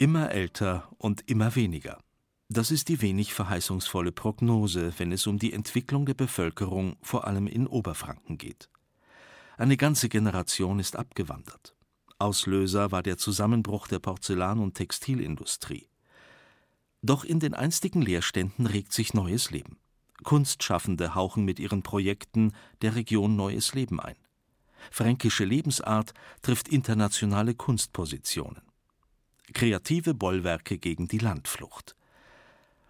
[0.00, 1.98] Immer älter und immer weniger.
[2.48, 7.46] Das ist die wenig verheißungsvolle Prognose, wenn es um die Entwicklung der Bevölkerung vor allem
[7.46, 8.70] in Oberfranken geht.
[9.58, 11.76] Eine ganze Generation ist abgewandert.
[12.18, 15.86] Auslöser war der Zusammenbruch der Porzellan- und Textilindustrie.
[17.02, 19.76] Doch in den einstigen Leerständen regt sich neues Leben.
[20.24, 24.16] Kunstschaffende hauchen mit ihren Projekten der Region neues Leben ein.
[24.90, 28.62] Fränkische Lebensart trifft internationale Kunstpositionen
[29.50, 31.96] kreative Bollwerke gegen die Landflucht.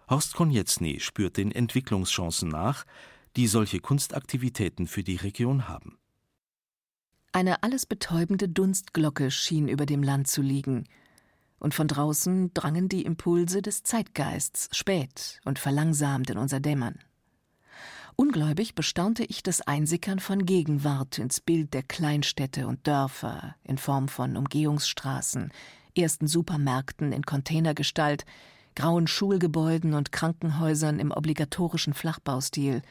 [0.09, 2.85] Horst Konietzny spürt den Entwicklungschancen nach,
[3.35, 5.97] die solche Kunstaktivitäten für die Region haben.
[7.31, 10.85] Eine alles betäubende Dunstglocke schien über dem Land zu liegen,
[11.59, 16.99] und von draußen drangen die Impulse des Zeitgeists spät und verlangsamt in unser Dämmern.
[18.15, 24.09] Ungläubig bestaunte ich das Einsickern von Gegenwart ins Bild der Kleinstädte und Dörfer in Form
[24.09, 25.51] von Umgehungsstraßen,
[25.95, 28.25] ersten Supermärkten in Containergestalt,
[28.75, 32.81] grauen Schulgebäuden und Krankenhäusern im obligatorischen Flachbaustil,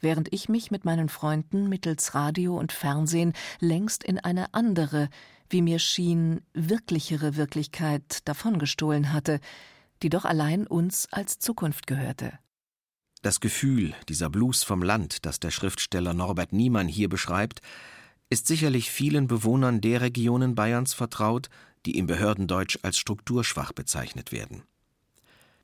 [0.00, 5.08] während ich mich mit meinen Freunden mittels Radio und Fernsehen längst in eine andere,
[5.48, 9.40] wie mir schien, wirklichere Wirklichkeit davongestohlen hatte,
[10.02, 12.38] die doch allein uns als Zukunft gehörte.
[13.22, 17.60] Das Gefühl, dieser Blues vom Land, das der Schriftsteller Norbert Niemann hier beschreibt,
[18.28, 21.48] ist sicherlich vielen Bewohnern der Regionen Bayerns vertraut,
[21.86, 24.62] die im Behördendeutsch als strukturschwach bezeichnet werden.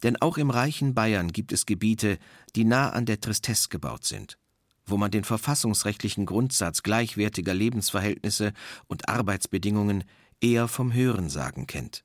[0.02, 2.18] Denn auch im reichen Bayern gibt es Gebiete,
[2.56, 4.38] die nah an der Tristesse gebaut sind,
[4.86, 8.52] wo man den verfassungsrechtlichen Grundsatz gleichwertiger Lebensverhältnisse
[8.86, 10.04] und Arbeitsbedingungen
[10.40, 12.04] eher vom Hörensagen kennt,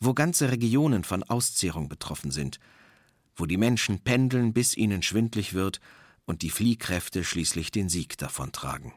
[0.00, 2.58] wo ganze Regionen von Auszehrung betroffen sind,
[3.36, 5.80] wo die Menschen pendeln, bis ihnen schwindlig wird
[6.24, 8.92] und die Fliehkräfte schließlich den Sieg davontragen.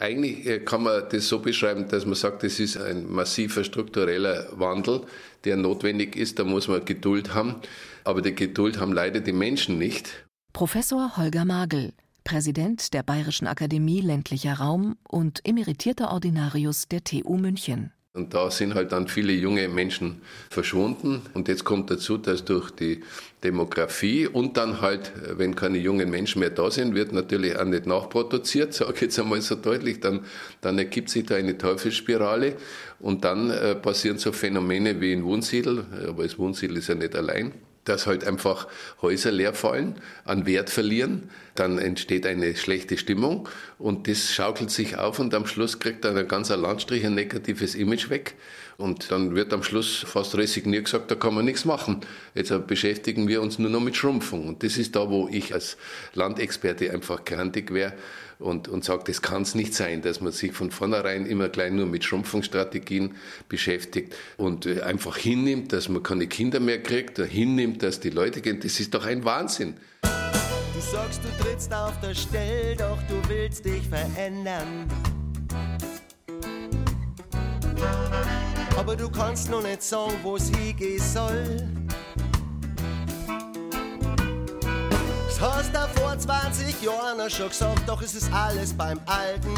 [0.00, 4.46] Eigentlich äh, kann man das so beschreiben, dass man sagt, das ist ein massiver struktureller
[4.52, 5.02] Wandel,
[5.44, 6.38] der notwendig ist.
[6.38, 7.56] Da muss man Geduld haben.
[8.04, 10.24] Aber die Geduld haben leider die Menschen nicht.
[10.54, 11.92] Professor Holger Magel,
[12.24, 17.92] Präsident der Bayerischen Akademie ländlicher Raum und emeritierter Ordinarius der TU München.
[18.12, 21.22] Und da sind halt dann viele junge Menschen verschwunden.
[21.32, 23.02] Und jetzt kommt dazu, dass durch die
[23.44, 27.86] Demografie und dann halt, wenn keine jungen Menschen mehr da sind, wird natürlich auch nicht
[27.86, 30.24] nachproduziert, sage ich jetzt einmal so deutlich, dann,
[30.60, 32.56] dann ergibt sich da eine Teufelsspirale.
[32.98, 37.14] Und dann äh, passieren so Phänomene wie in Wunsiedel, aber das Wunsiedel ist ja nicht
[37.14, 37.52] allein
[37.84, 38.68] dass halt einfach
[39.02, 43.48] Häuser leer fallen, an Wert verlieren, dann entsteht eine schlechte Stimmung
[43.78, 47.74] und das schaukelt sich auf und am Schluss kriegt dann ein ganzer Landstrich ein negatives
[47.74, 48.34] Image weg
[48.76, 52.00] und dann wird am Schluss fast resigniert gesagt, da kann man nichts machen.
[52.34, 55.76] Jetzt beschäftigen wir uns nur noch mit Schrumpfung und das ist da, wo ich als
[56.14, 57.92] Landexperte einfach grantig wäre
[58.40, 61.72] und, und sagt, das kann es nicht sein, dass man sich von vornherein immer gleich
[61.72, 63.14] nur mit Schrumpfungsstrategien
[63.48, 68.40] beschäftigt und äh, einfach hinnimmt, dass man keine Kinder mehr kriegt, hinnimmt, dass die Leute
[68.40, 68.60] gehen.
[68.60, 69.74] Das ist doch ein Wahnsinn.
[70.02, 74.88] Du sagst, du trittst auf der Stelle, doch du willst dich verändern.
[78.76, 81.68] Aber du kannst noch nicht sagen, wo es hingehen soll.
[85.40, 89.54] Hast du vor 20 Jahren schon gesagt, doch es ist alles beim Alten.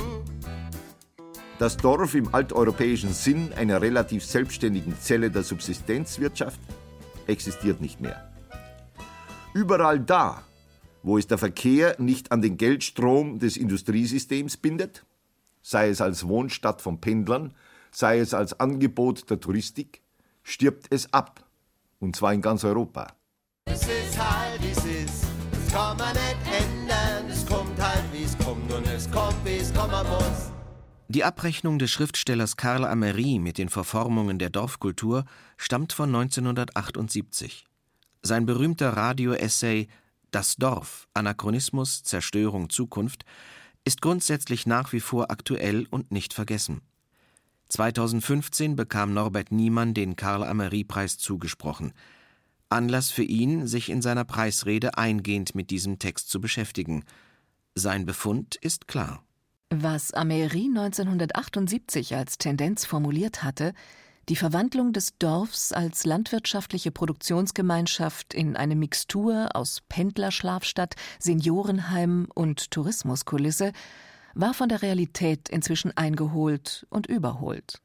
[1.58, 6.60] Das Dorf im alteuropäischen Sinn einer relativ selbstständigen Zelle der Subsistenzwirtschaft
[7.26, 8.32] existiert nicht mehr.
[9.54, 10.42] Überall da,
[11.02, 15.04] wo es der Verkehr nicht an den Geldstrom des Industriesystems bindet,
[15.62, 17.54] sei es als Wohnstadt von Pendlern,
[17.90, 20.02] sei es als Angebot der Touristik,
[20.42, 21.44] stirbt es ab.
[22.00, 23.08] Und zwar in ganz Europa.
[23.66, 25.31] Es ist halt, es ist
[25.72, 27.30] kann man nicht ändern.
[27.30, 30.52] Es kommt halt, wie es kommt und es kommt, wie es kommen muss.
[31.08, 35.24] Die Abrechnung des Schriftstellers Karl Amery mit den Verformungen der Dorfkultur
[35.56, 37.66] stammt von 1978.
[38.22, 39.88] Sein berühmter Radio-Essay
[40.30, 43.24] Das Dorf, Anachronismus, Zerstörung, Zukunft
[43.84, 46.82] ist grundsätzlich nach wie vor aktuell und nicht vergessen.
[47.68, 51.92] 2015 bekam Norbert Niemann den Karl-Amery-Preis zugesprochen.
[52.72, 57.04] Anlass für ihn, sich in seiner Preisrede eingehend mit diesem Text zu beschäftigen.
[57.74, 59.24] Sein Befund ist klar.
[59.70, 63.72] Was Amery 1978 als Tendenz formuliert hatte,
[64.28, 73.72] die Verwandlung des Dorfs als landwirtschaftliche Produktionsgemeinschaft in eine Mixtur aus Pendlerschlafstadt, Seniorenheim und Tourismuskulisse,
[74.34, 77.80] war von der Realität inzwischen eingeholt und überholt.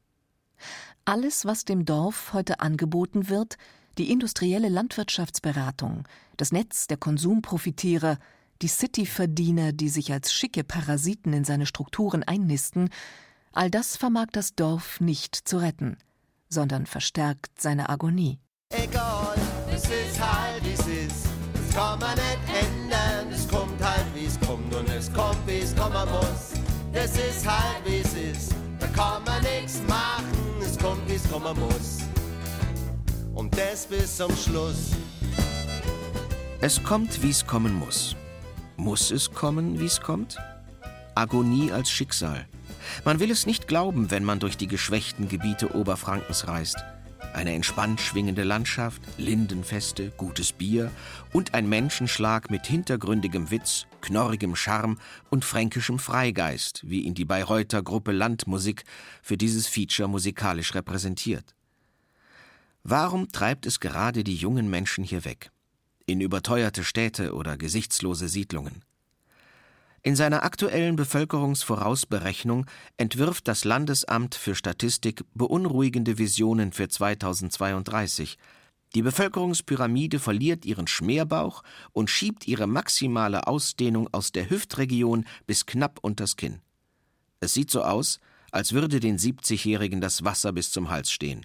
[1.04, 3.56] Alles, was dem Dorf heute angeboten wird,
[3.98, 6.06] die industrielle Landwirtschaftsberatung,
[6.36, 8.18] das Netz der Konsumprofitierer,
[8.62, 12.90] die City-Verdiener, die sich als schicke Parasiten in seine Strukturen einnisten,
[13.52, 15.96] all das vermag das Dorf nicht zu retten,
[16.48, 18.38] sondern verstärkt seine Agonie.
[18.70, 19.36] Egal,
[19.72, 21.26] es ist halt, wie es ist.
[21.54, 23.32] Das kann man nicht ändern.
[23.32, 26.52] Es kommt halt, wie es kommt und es kommt, wie es kommen muss.
[26.92, 28.54] Das ist halt, wie es ist.
[28.78, 30.24] Da kann man nichts machen.
[30.60, 31.98] Es kommt, wie es kommen muss.
[33.38, 34.90] Und das bis zum Schluss.
[36.60, 38.16] Es kommt, wie es kommen muss.
[38.76, 40.38] Muss es kommen, wie es kommt?
[41.14, 42.48] Agonie als Schicksal.
[43.04, 46.78] Man will es nicht glauben, wenn man durch die geschwächten Gebiete Oberfrankens reist.
[47.32, 50.90] Eine entspannt schwingende Landschaft, Lindenfeste, gutes Bier
[51.32, 54.98] und ein Menschenschlag mit hintergründigem Witz, knorrigem Charme
[55.30, 58.82] und fränkischem Freigeist, wie ihn die Bayreuther Gruppe Landmusik
[59.22, 61.54] für dieses Feature musikalisch repräsentiert.
[62.82, 65.50] Warum treibt es gerade die jungen Menschen hier weg?
[66.08, 68.82] in überteuerte Städte oder gesichtslose Siedlungen.
[70.02, 72.64] In seiner aktuellen Bevölkerungsvorausberechnung
[72.96, 78.38] entwirft das Landesamt für Statistik beunruhigende Visionen für 2032.
[78.94, 85.98] Die Bevölkerungspyramide verliert ihren Schmerbauch und schiebt ihre maximale Ausdehnung aus der Hüftregion bis knapp
[86.00, 86.62] unters Kinn.
[87.40, 88.18] Es sieht so aus,
[88.50, 91.44] als würde den 70-Jährigen das Wasser bis zum Hals stehen.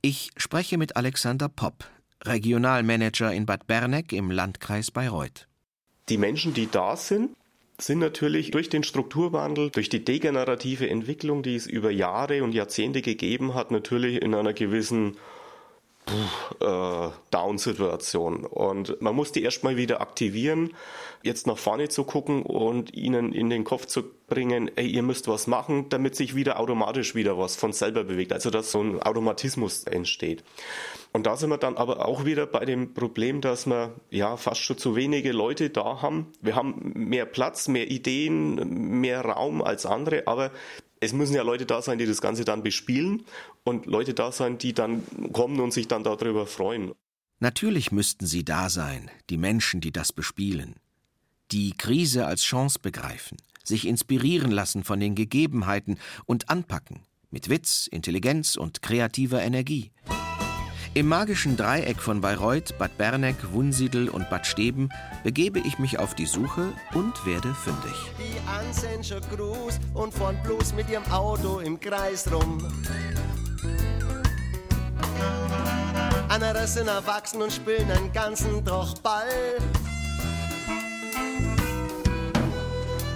[0.00, 1.84] Ich spreche mit Alexander Popp,
[2.22, 5.48] Regionalmanager in Bad Berneck im Landkreis Bayreuth.
[6.08, 7.36] Die Menschen, die da sind,
[7.80, 13.02] sind natürlich durch den Strukturwandel, durch die degenerative Entwicklung, die es über Jahre und Jahrzehnte
[13.02, 15.16] gegeben hat, natürlich in einer gewissen
[16.60, 18.44] äh, Down-Situation.
[18.44, 20.74] Und man muss die erstmal wieder aktivieren,
[21.22, 25.28] jetzt nach vorne zu gucken und ihnen in den Kopf zu bringen, ey, ihr müsst
[25.28, 28.32] was machen, damit sich wieder automatisch wieder was von selber bewegt.
[28.32, 30.44] Also dass so ein Automatismus entsteht.
[31.12, 34.60] Und da sind wir dann aber auch wieder bei dem Problem, dass wir ja fast
[34.60, 36.32] schon zu wenige Leute da haben.
[36.42, 40.50] Wir haben mehr Platz, mehr Ideen, mehr Raum als andere, aber
[41.00, 43.24] es müssen ja Leute da sein, die das Ganze dann bespielen
[43.64, 45.02] und Leute da sein, die dann
[45.32, 46.92] kommen und sich dann darüber freuen.
[47.40, 50.74] Natürlich müssten sie da sein, die Menschen, die das bespielen.
[51.52, 57.86] Die Krise als Chance begreifen, sich inspirieren lassen von den Gegebenheiten und anpacken, mit Witz,
[57.86, 59.92] Intelligenz und kreativer Energie.
[60.98, 64.88] Im magischen Dreieck von Bayreuth, Bad Berneck, Wunsiedel und Bad Steben
[65.22, 67.94] begebe ich mich auf die Suche und werde fündig.
[68.18, 72.58] Die ansehen schon groß und fahren bloß mit ihrem Auto im Kreis rum.
[76.28, 79.22] Andere sind erwachsen und spielen einen ganzen Doch Ball.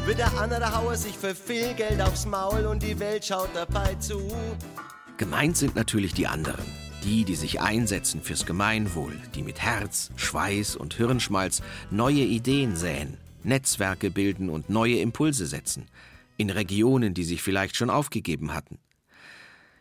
[0.06, 4.20] Wieder andere hauen sich für viel Geld aufs Maul und die Welt schaut dabei zu.
[5.16, 6.62] Gemeint sind natürlich die anderen.
[7.04, 13.18] Die, die sich einsetzen fürs Gemeinwohl, die mit Herz, Schweiß und Hirnschmalz neue Ideen säen,
[13.42, 15.86] Netzwerke bilden und neue Impulse setzen,
[16.36, 18.78] in Regionen, die sich vielleicht schon aufgegeben hatten.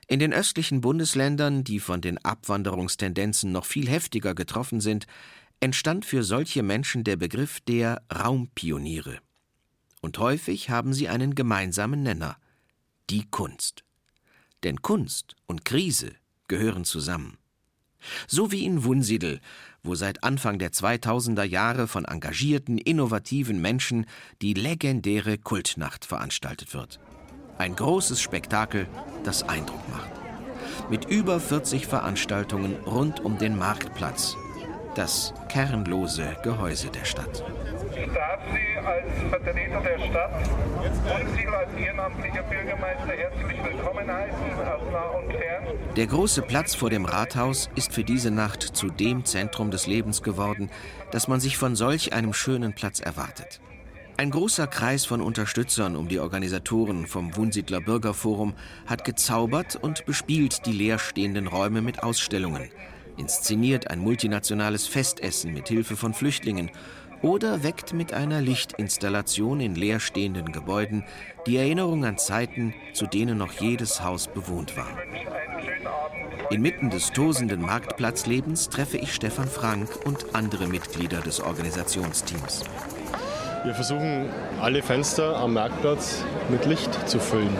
[0.07, 5.05] In den östlichen Bundesländern, die von den Abwanderungstendenzen noch viel heftiger getroffen sind,
[5.59, 9.19] entstand für solche Menschen der Begriff der Raumpioniere.
[10.01, 12.37] Und häufig haben sie einen gemeinsamen Nenner
[13.11, 13.83] die Kunst.
[14.63, 16.13] Denn Kunst und Krise
[16.51, 17.37] gehören zusammen.
[18.27, 19.39] So wie in Wunsiedel,
[19.83, 24.05] wo seit Anfang der 2000er Jahre von engagierten, innovativen Menschen
[24.41, 26.99] die legendäre Kultnacht veranstaltet wird.
[27.57, 28.87] Ein großes Spektakel,
[29.23, 30.11] das Eindruck macht.
[30.89, 34.35] Mit über 40 Veranstaltungen rund um den Marktplatz,
[34.95, 37.45] das kernlose Gehäuse der Stadt.
[38.03, 44.91] Ich darf Sie als Vertreter der Stadt und als ehrenamtlicher Bürgermeister herzlich willkommen heißen, aus
[44.91, 45.63] nah und fern.
[45.95, 50.23] Der große Platz vor dem Rathaus ist für diese Nacht zu dem Zentrum des Lebens
[50.23, 50.71] geworden,
[51.11, 53.61] das man sich von solch einem schönen Platz erwartet.
[54.17, 58.55] Ein großer Kreis von Unterstützern um die Organisatoren vom Wunsiedler Bürgerforum
[58.87, 62.69] hat gezaubert und bespielt die leerstehenden Räume mit Ausstellungen,
[63.17, 66.71] inszeniert ein multinationales Festessen mit Hilfe von Flüchtlingen
[67.21, 71.03] oder weckt mit einer Lichtinstallation in leerstehenden Gebäuden
[71.47, 74.89] die Erinnerung an Zeiten, zu denen noch jedes Haus bewohnt war.
[76.49, 82.65] Inmitten des tosenden Marktplatzlebens treffe ich Stefan Frank und andere Mitglieder des Organisationsteams.
[83.63, 84.25] Wir versuchen
[84.59, 87.55] alle Fenster am Marktplatz mit Licht zu füllen.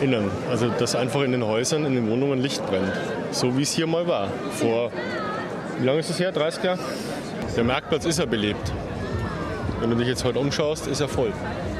[0.00, 0.30] Innen.
[0.50, 2.92] Also dass einfach in den Häusern, in den Wohnungen Licht brennt.
[3.30, 4.28] So wie es hier mal war.
[4.52, 4.90] Vor,
[5.78, 6.32] wie lange ist das her?
[6.32, 6.78] 30 Jahre?
[7.56, 8.72] Der Marktplatz ist ja belebt.
[9.80, 11.32] Wenn du dich jetzt heute umschaust, ist er voll.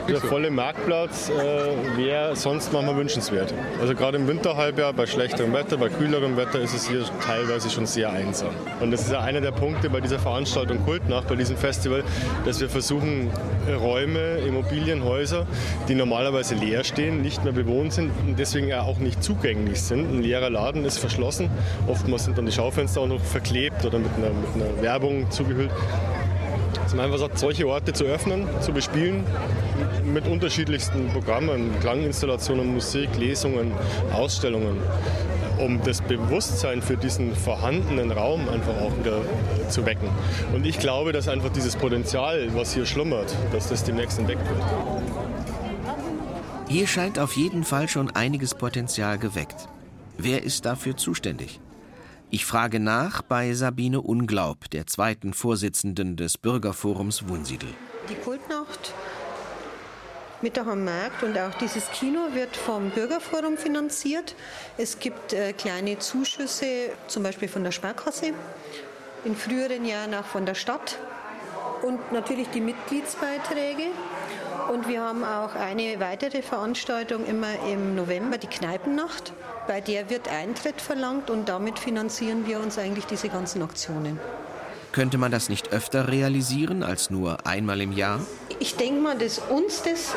[0.07, 3.55] Der volle Marktplatz äh, wäre sonst manchmal wünschenswert.
[3.81, 7.87] Also gerade im Winterhalbjahr bei schlechterem Wetter, bei kühlerem Wetter ist es hier teilweise schon
[7.87, 8.51] sehr einsam.
[8.81, 12.05] Und das ist ja einer der Punkte bei dieser Veranstaltung Kultnacht, bei diesem Festival,
[12.45, 13.31] dass wir versuchen,
[13.81, 15.47] Räume, Immobilien, Häuser,
[15.89, 20.11] die normalerweise leer stehen, nicht mehr bewohnt sind und deswegen auch nicht zugänglich sind.
[20.13, 21.49] Ein leerer Laden ist verschlossen.
[21.87, 25.71] Oftmals sind dann die Schaufenster auch noch verklebt oder mit einer, mit einer Werbung zugehüllt
[26.83, 29.25] dass man einfach sagt, solche Orte zu öffnen, zu bespielen
[30.05, 33.73] mit unterschiedlichsten Programmen, Klanginstallationen, Musik, Lesungen,
[34.13, 34.79] Ausstellungen,
[35.59, 39.23] um das Bewusstsein für diesen vorhandenen Raum einfach auch wieder
[39.69, 40.09] zu wecken.
[40.53, 44.63] Und ich glaube, dass einfach dieses Potenzial, was hier schlummert, dass das demnächst entdeckt wird.
[46.69, 49.69] Hier scheint auf jeden Fall schon einiges Potenzial geweckt.
[50.19, 51.61] Wer ist dafür zuständig?
[52.31, 57.69] Ich frage nach bei Sabine Unglaub, der zweiten Vorsitzenden des Bürgerforums Wunsiedel.
[58.09, 58.93] Die Kultnacht
[60.45, 64.35] Mittag am Markt und auch dieses Kino wird vom Bürgerforum finanziert.
[64.77, 68.35] Es gibt äh, kleine Zuschüsse, zum Beispiel von der Sparkasse,
[69.25, 70.99] in früheren Jahren auch von der Stadt
[71.83, 73.85] und natürlich die Mitgliedsbeiträge.
[74.73, 79.33] Und wir haben auch eine weitere Veranstaltung immer im November, die Kneipennacht.
[79.67, 84.19] Bei der wird Eintritt verlangt und damit finanzieren wir uns eigentlich diese ganzen Aktionen.
[84.93, 88.21] Könnte man das nicht öfter realisieren als nur einmal im Jahr?
[88.61, 90.15] Ich denke mal, dass uns das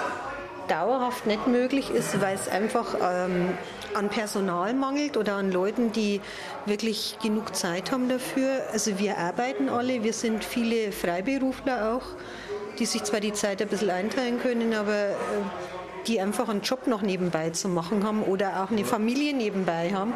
[0.67, 3.57] dauerhaft nicht möglich ist, weil es einfach ähm,
[3.93, 6.21] an Personal mangelt oder an Leuten, die
[6.65, 8.61] wirklich genug Zeit haben dafür.
[8.71, 12.03] Also wir arbeiten alle, wir sind viele Freiberufler auch
[12.79, 15.15] die sich zwar die Zeit ein bisschen einteilen können, aber äh,
[16.07, 20.13] die einfach einen Job noch nebenbei zu machen haben oder auch eine Familie nebenbei haben.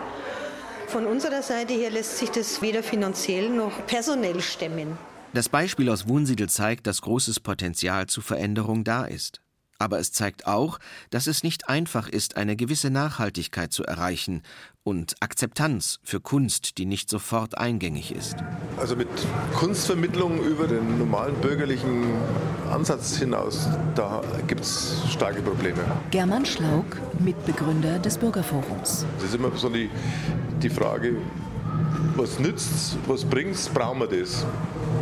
[0.88, 4.98] Von unserer Seite her lässt sich das weder finanziell noch personell stemmen.
[5.34, 9.42] Das Beispiel aus Wunsiedel zeigt, dass großes Potenzial zur Veränderung da ist.
[9.80, 10.78] Aber es zeigt auch,
[11.10, 14.44] dass es nicht einfach ist, eine gewisse Nachhaltigkeit zu erreichen
[14.84, 18.36] und Akzeptanz für Kunst, die nicht sofort eingängig ist.
[18.78, 19.08] Also mit
[19.54, 22.06] Kunstvermittlung über den normalen bürgerlichen
[22.72, 25.80] Ansatz hinaus, da gibt es starke Probleme.
[26.10, 26.86] German Schlaug,
[27.20, 29.06] Mitbegründer des Bürgerforums.
[29.18, 29.90] Das ist immer so die,
[30.62, 31.18] die Frage,
[32.16, 34.46] was nützt was bringt brauchen wir das.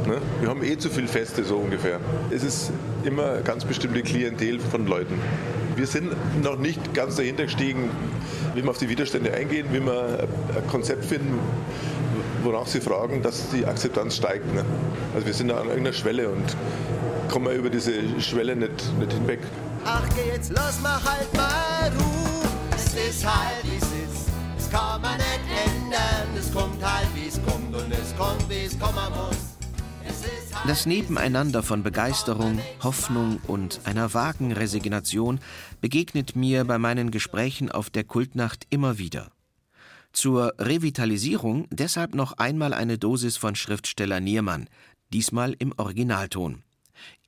[0.07, 0.21] Ne?
[0.41, 1.99] Wir haben eh zu viele Feste so ungefähr.
[2.31, 2.71] Es ist
[3.03, 5.15] immer eine ganz bestimmte Klientel von Leuten.
[5.75, 6.11] Wir sind
[6.43, 7.89] noch nicht ganz dahinter gestiegen,
[8.53, 11.39] wie wir auf die Widerstände eingehen, wie wir ein Konzept finden,
[12.43, 14.53] worauf sie fragen, dass die Akzeptanz steigt.
[14.53, 14.65] Ne?
[15.13, 16.55] Also wir sind da an irgendeiner Schwelle und
[17.29, 19.39] kommen über diese Schwelle nicht, nicht hinweg.
[19.85, 22.49] Ach, geh jetzt los, mach halt mal Ruhe.
[22.75, 24.29] Es ist halt, wie es ist.
[24.57, 26.37] Es kann man nicht ändern.
[26.37, 29.48] Es kommt halt, wie es kommt und es kommt, wie es kommen muss.
[30.67, 35.39] Das Nebeneinander von Begeisterung, Hoffnung und einer vagen Resignation
[35.79, 39.31] begegnet mir bei meinen Gesprächen auf der Kultnacht immer wieder.
[40.11, 44.69] Zur Revitalisierung deshalb noch einmal eine Dosis von Schriftsteller Niermann,
[45.13, 46.61] diesmal im Originalton.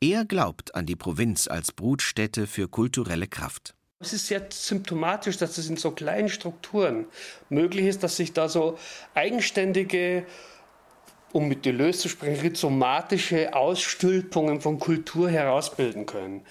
[0.02, 3.76] Er glaubt an die Provinz als Brutstätte für kulturelle Kraft.
[4.00, 7.06] Es ist sehr symptomatisch, dass es in so kleinen Strukturen
[7.50, 8.78] möglich ist, dass sich da so
[9.14, 10.26] eigenständige
[11.34, 16.42] um mit Deleuze zu sprechen, rhizomatische Ausstülpungen von Kultur herausbilden können.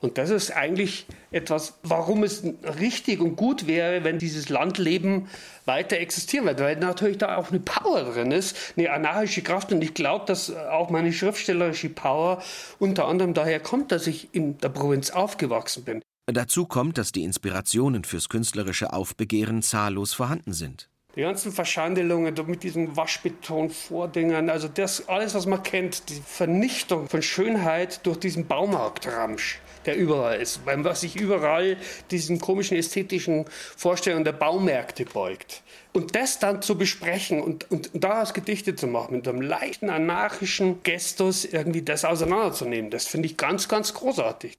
[0.00, 2.42] Und das ist eigentlich etwas, warum es
[2.78, 5.28] richtig und gut wäre, wenn dieses Landleben
[5.64, 9.72] weiter existieren wird, weil natürlich da auch eine Power drin ist, eine anarchische Kraft.
[9.72, 12.42] Und ich glaube, dass auch meine schriftstellerische Power
[12.78, 16.02] unter anderem daher kommt, dass ich in der Provinz aufgewachsen bin.
[16.26, 20.88] Dazu kommt, dass die Inspirationen fürs künstlerische Aufbegehren zahllos vorhanden sind.
[21.16, 27.22] Die ganzen Verschandelungen mit diesen Waschbeton-Vordingern, also das alles, was man kennt, die Vernichtung von
[27.22, 31.78] Schönheit durch diesen Baumarktramsch, der überall ist, was sich überall
[32.10, 35.62] diesen komischen ästhetischen Vorstellungen der Baumärkte beugt.
[35.94, 40.82] Und das dann zu besprechen und, und daraus Gedichte zu machen, mit einem leichten anarchischen
[40.82, 44.58] Gestus irgendwie das auseinanderzunehmen, das finde ich ganz, ganz großartig.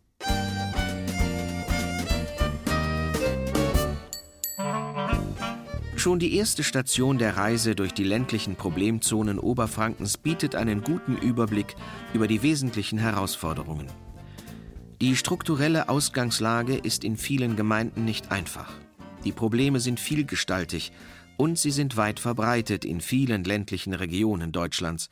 [5.97, 11.75] Schon die erste Station der Reise durch die ländlichen Problemzonen Oberfrankens bietet einen guten Überblick
[12.13, 13.87] über die wesentlichen Herausforderungen.
[15.01, 18.71] Die strukturelle Ausgangslage ist in vielen Gemeinden nicht einfach.
[19.25, 20.91] Die Probleme sind vielgestaltig
[21.35, 25.09] und sie sind weit verbreitet in vielen ländlichen Regionen Deutschlands.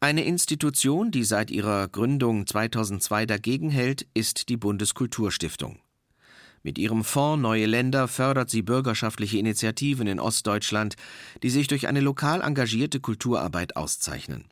[0.00, 5.78] Eine Institution, die seit ihrer Gründung 2002 dagegen hält, ist die Bundeskulturstiftung.
[6.66, 10.96] Mit ihrem Fonds Neue Länder fördert sie bürgerschaftliche Initiativen in Ostdeutschland,
[11.44, 14.48] die sich durch eine lokal engagierte Kulturarbeit auszeichnen.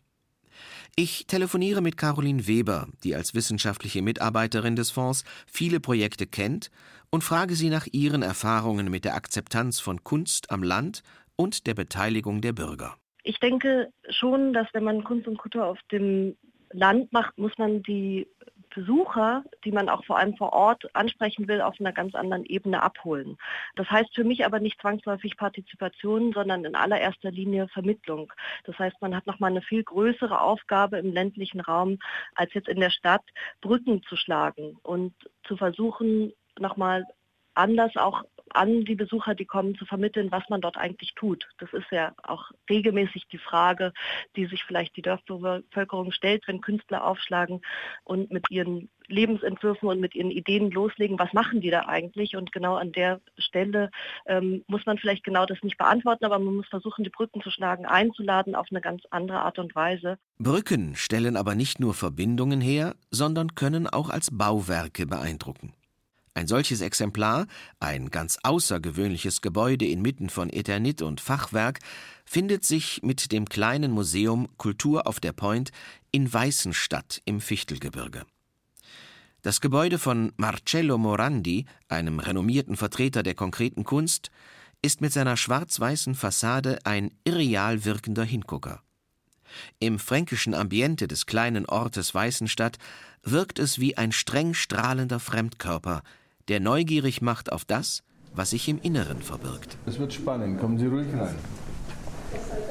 [0.94, 6.70] Ich telefoniere mit Caroline Weber, die als wissenschaftliche Mitarbeiterin des Fonds viele Projekte kennt,
[7.10, 11.02] und frage sie nach ihren Erfahrungen mit der Akzeptanz von Kunst am Land
[11.34, 12.94] und der Beteiligung der Bürger.
[13.24, 16.36] Ich denke schon, dass wenn man Kunst und Kultur auf dem
[16.70, 18.28] Land macht, muss man die
[18.74, 22.82] Besucher, die man auch vor allem vor Ort ansprechen will, auf einer ganz anderen Ebene
[22.82, 23.38] abholen.
[23.76, 28.32] Das heißt für mich aber nicht zwangsläufig Partizipation, sondern in allererster Linie Vermittlung.
[28.64, 31.98] Das heißt, man hat nochmal eine viel größere Aufgabe im ländlichen Raum
[32.34, 33.24] als jetzt in der Stadt,
[33.60, 35.14] Brücken zu schlagen und
[35.44, 37.04] zu versuchen, nochmal
[37.54, 38.24] anders auch
[38.54, 41.48] an die Besucher, die kommen, zu vermitteln, was man dort eigentlich tut.
[41.58, 43.92] Das ist ja auch regelmäßig die Frage,
[44.36, 47.60] die sich vielleicht die Dorfbevölkerung stellt, wenn Künstler aufschlagen
[48.04, 52.36] und mit ihren Lebensentwürfen und mit ihren Ideen loslegen, was machen die da eigentlich?
[52.36, 53.90] Und genau an der Stelle
[54.26, 57.50] ähm, muss man vielleicht genau das nicht beantworten, aber man muss versuchen, die Brücken zu
[57.50, 60.18] schlagen, einzuladen auf eine ganz andere Art und Weise.
[60.38, 65.74] Brücken stellen aber nicht nur Verbindungen her, sondern können auch als Bauwerke beeindrucken.
[66.36, 67.46] Ein solches Exemplar,
[67.78, 71.78] ein ganz außergewöhnliches Gebäude inmitten von Eternit und Fachwerk,
[72.24, 75.70] findet sich mit dem kleinen Museum Kultur auf der Point
[76.10, 78.24] in Weißenstadt im Fichtelgebirge.
[79.42, 84.32] Das Gebäude von Marcello Morandi, einem renommierten Vertreter der konkreten Kunst,
[84.82, 88.82] ist mit seiner schwarz-weißen Fassade ein irreal wirkender Hingucker.
[89.78, 92.78] Im fränkischen Ambiente des kleinen Ortes Weißenstadt
[93.22, 96.02] wirkt es wie ein streng strahlender Fremdkörper,
[96.48, 98.02] der neugierig macht auf das,
[98.34, 99.78] was sich im Inneren verbirgt.
[99.86, 101.34] Es wird spannend, kommen Sie ruhig rein.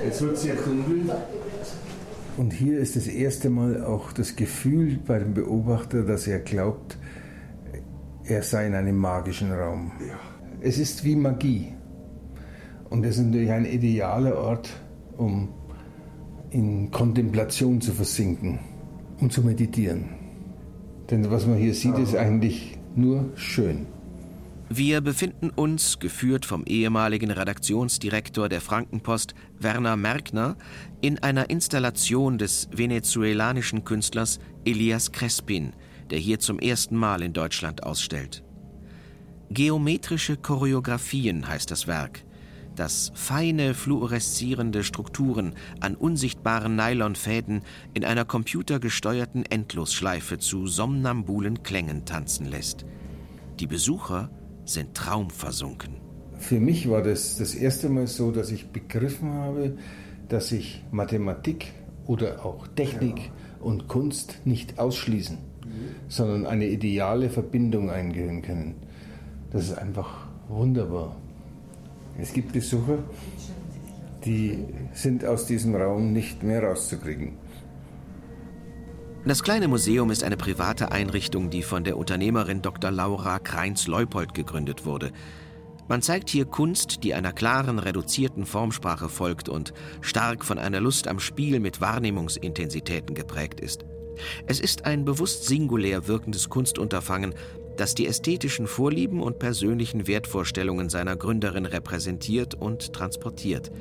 [0.03, 1.11] Jetzt wird es sehr dunkel.
[2.35, 6.97] Und hier ist das erste Mal auch das Gefühl bei dem Beobachter, dass er glaubt,
[8.25, 9.91] er sei in einem magischen Raum.
[10.61, 11.73] Es ist wie Magie.
[12.89, 14.69] Und es ist natürlich ein idealer Ort,
[15.17, 15.49] um
[16.49, 18.59] in Kontemplation zu versinken,
[19.19, 20.05] um zu meditieren.
[21.09, 23.85] Denn was man hier sieht, ist eigentlich nur schön.
[24.69, 30.55] Wir befinden uns, geführt vom ehemaligen Redaktionsdirektor der Frankenpost Werner Merkner,
[31.01, 35.73] in einer Installation des venezuelanischen Künstlers Elias Crespin,
[36.09, 38.43] der hier zum ersten Mal in Deutschland ausstellt.
[39.51, 42.23] Geometrische Choreografien heißt das Werk,
[42.75, 47.61] das feine fluoreszierende Strukturen an unsichtbaren Nylonfäden
[47.93, 52.85] in einer computergesteuerten Endlosschleife zu somnambulen Klängen tanzen lässt.
[53.59, 54.29] Die Besucher
[54.65, 55.95] sind traumversunken.
[56.39, 59.77] Für mich war das das erste Mal so, dass ich begriffen habe,
[60.27, 61.73] dass sich Mathematik
[62.05, 63.31] oder auch Technik ja.
[63.61, 66.09] und Kunst nicht ausschließen, mhm.
[66.09, 68.75] sondern eine ideale Verbindung eingehen können.
[69.51, 71.15] Das ist einfach wunderbar.
[72.17, 72.99] Es gibt Besucher,
[74.23, 77.37] die sind aus diesem Raum nicht mehr rauszukriegen.
[79.25, 82.91] Das kleine Museum ist eine private Einrichtung, die von der Unternehmerin Dr.
[82.91, 85.11] Laura Kreins-Leupold gegründet wurde.
[85.87, 91.07] Man zeigt hier Kunst, die einer klaren, reduzierten Formsprache folgt und stark von einer Lust
[91.07, 93.85] am Spiel mit Wahrnehmungsintensitäten geprägt ist.
[94.45, 97.33] Es ist ein bewusst singulär wirkendes Kunstunterfangen,
[97.77, 103.71] das die ästhetischen Vorlieben und persönlichen Wertvorstellungen seiner Gründerin repräsentiert und transportiert.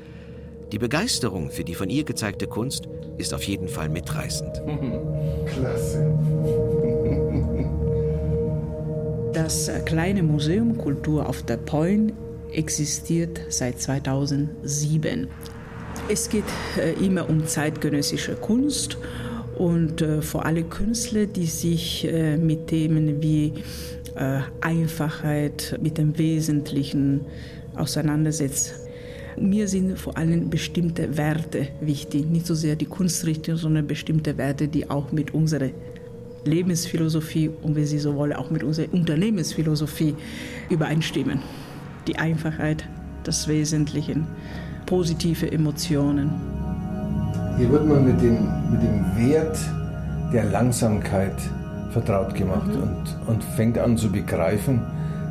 [0.72, 4.62] Die Begeisterung für die von ihr gezeigte Kunst ist auf jeden Fall mitreißend.
[5.46, 6.18] Klasse.
[9.32, 12.12] Das kleine Museum Kultur auf der Point
[12.52, 15.28] existiert seit 2007.
[16.08, 16.44] Es geht
[16.76, 18.98] äh, immer um zeitgenössische Kunst
[19.62, 23.52] und äh, vor allem Künstler, die sich äh, mit Themen wie
[24.16, 27.20] äh, Einfachheit, mit dem Wesentlichen
[27.76, 28.74] auseinandersetzen.
[29.38, 34.66] Mir sind vor allem bestimmte Werte wichtig, nicht so sehr die Kunstrichtung, sondern bestimmte Werte,
[34.66, 35.70] die auch mit unserer
[36.44, 40.16] Lebensphilosophie und wenn Sie so wollen, auch mit unserer Unternehmensphilosophie
[40.70, 41.40] übereinstimmen.
[42.08, 42.84] Die Einfachheit,
[43.22, 44.16] das Wesentliche,
[44.86, 46.61] positive Emotionen.
[47.58, 49.58] Hier wird man mit dem, mit dem Wert
[50.32, 51.36] der Langsamkeit
[51.90, 52.82] vertraut gemacht mhm.
[52.82, 54.80] und, und fängt an zu begreifen,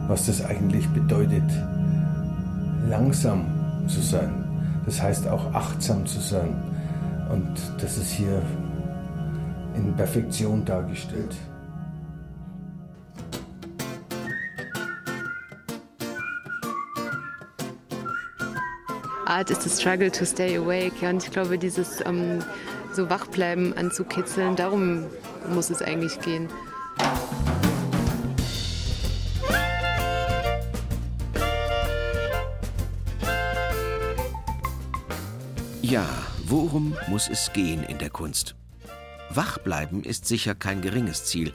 [0.08, 1.44] was das eigentlich bedeutet.
[2.88, 3.46] Langsam
[3.88, 4.30] zu sein.
[4.86, 6.50] Das heißt auch achtsam zu sein.
[7.32, 7.50] Und
[7.82, 8.42] das ist hier
[9.76, 11.36] in Perfektion dargestellt.
[19.32, 20.92] Art ist the struggle to stay awake.
[21.02, 22.40] Ja, und ich glaube, dieses ähm,
[22.92, 25.06] so Wachbleiben anzukitzeln, darum
[25.54, 26.50] muss es eigentlich gehen.
[35.82, 36.06] Ja,
[36.44, 38.56] worum muss es gehen in der Kunst?
[39.30, 41.54] Wachbleiben ist sicher kein geringes Ziel.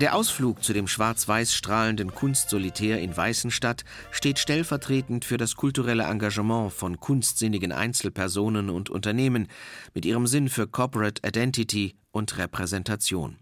[0.00, 6.72] Der Ausflug zu dem schwarz-weiß strahlenden Kunstsolitär in Weißenstadt steht stellvertretend für das kulturelle Engagement
[6.72, 9.46] von kunstsinnigen Einzelpersonen und Unternehmen
[9.92, 13.36] mit ihrem Sinn für Corporate Identity und Repräsentation.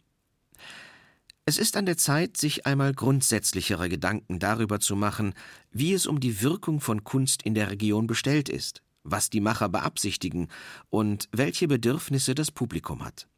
[1.44, 5.35] Es ist an der Zeit, sich einmal grundsätzlichere Gedanken darüber zu machen,
[5.71, 9.68] wie es um die Wirkung von Kunst in der Region bestellt ist, was die Macher
[9.68, 10.49] beabsichtigen
[10.90, 13.29] und welche Bedürfnisse das Publikum hat.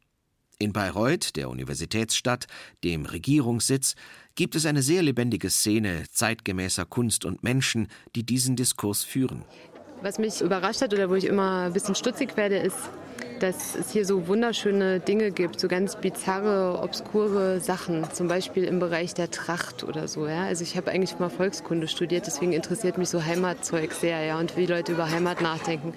[0.61, 2.45] In Bayreuth, der Universitätsstadt,
[2.83, 3.95] dem Regierungssitz,
[4.35, 9.43] gibt es eine sehr lebendige Szene zeitgemäßer Kunst und Menschen, die diesen Diskurs führen.
[10.03, 12.77] Was mich überrascht hat oder wo ich immer ein bisschen stutzig werde, ist,
[13.39, 18.77] dass es hier so wunderschöne Dinge gibt, so ganz bizarre, obskure Sachen, zum Beispiel im
[18.77, 20.27] Bereich der Tracht oder so.
[20.27, 20.43] Ja?
[20.43, 24.57] Also ich habe eigentlich mal Volkskunde studiert, deswegen interessiert mich so Heimatzeug sehr ja, und
[24.57, 25.95] wie Leute über Heimat nachdenken.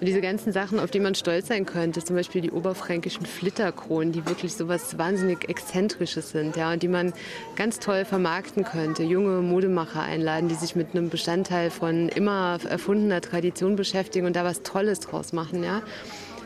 [0.00, 4.12] Und diese ganzen Sachen, auf die man stolz sein könnte, zum Beispiel die oberfränkischen Flitterkronen,
[4.12, 7.12] die wirklich so was wahnsinnig Exzentrisches sind ja, und die man
[7.56, 9.02] ganz toll vermarkten könnte.
[9.02, 14.44] Junge Modemacher einladen, die sich mit einem Bestandteil von immer erfundener Tradition beschäftigen und da
[14.44, 15.64] was Tolles draus machen.
[15.64, 15.82] Ja.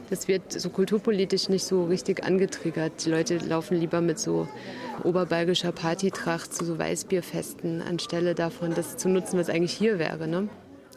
[0.09, 3.05] Das wird so kulturpolitisch nicht so richtig angetriggert.
[3.05, 4.49] Die Leute laufen lieber mit so
[5.05, 10.27] oberbergischer Partytracht zu so Weißbierfesten, anstelle davon, das zu nutzen, was eigentlich hier wäre.
[10.27, 10.49] Ne?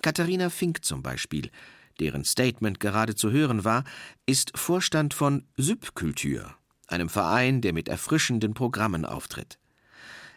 [0.01, 1.49] Katharina Fink zum Beispiel
[1.99, 3.83] deren Statement gerade zu hören war,
[4.25, 6.55] ist Vorstand von Subkultur,
[6.87, 9.59] einem Verein, der mit erfrischenden Programmen auftritt.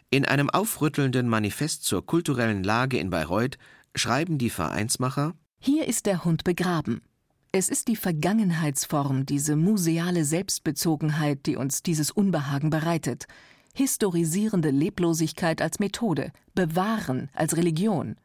[0.09, 3.57] In einem aufrüttelnden Manifest zur kulturellen Lage in Bayreuth
[3.95, 7.01] schreiben die Vereinsmacher Hier ist der Hund begraben.
[7.51, 13.25] Es ist die Vergangenheitsform, diese museale Selbstbezogenheit, die uns dieses Unbehagen bereitet.
[13.73, 18.17] Historisierende Leblosigkeit als Methode, Bewahren als Religion,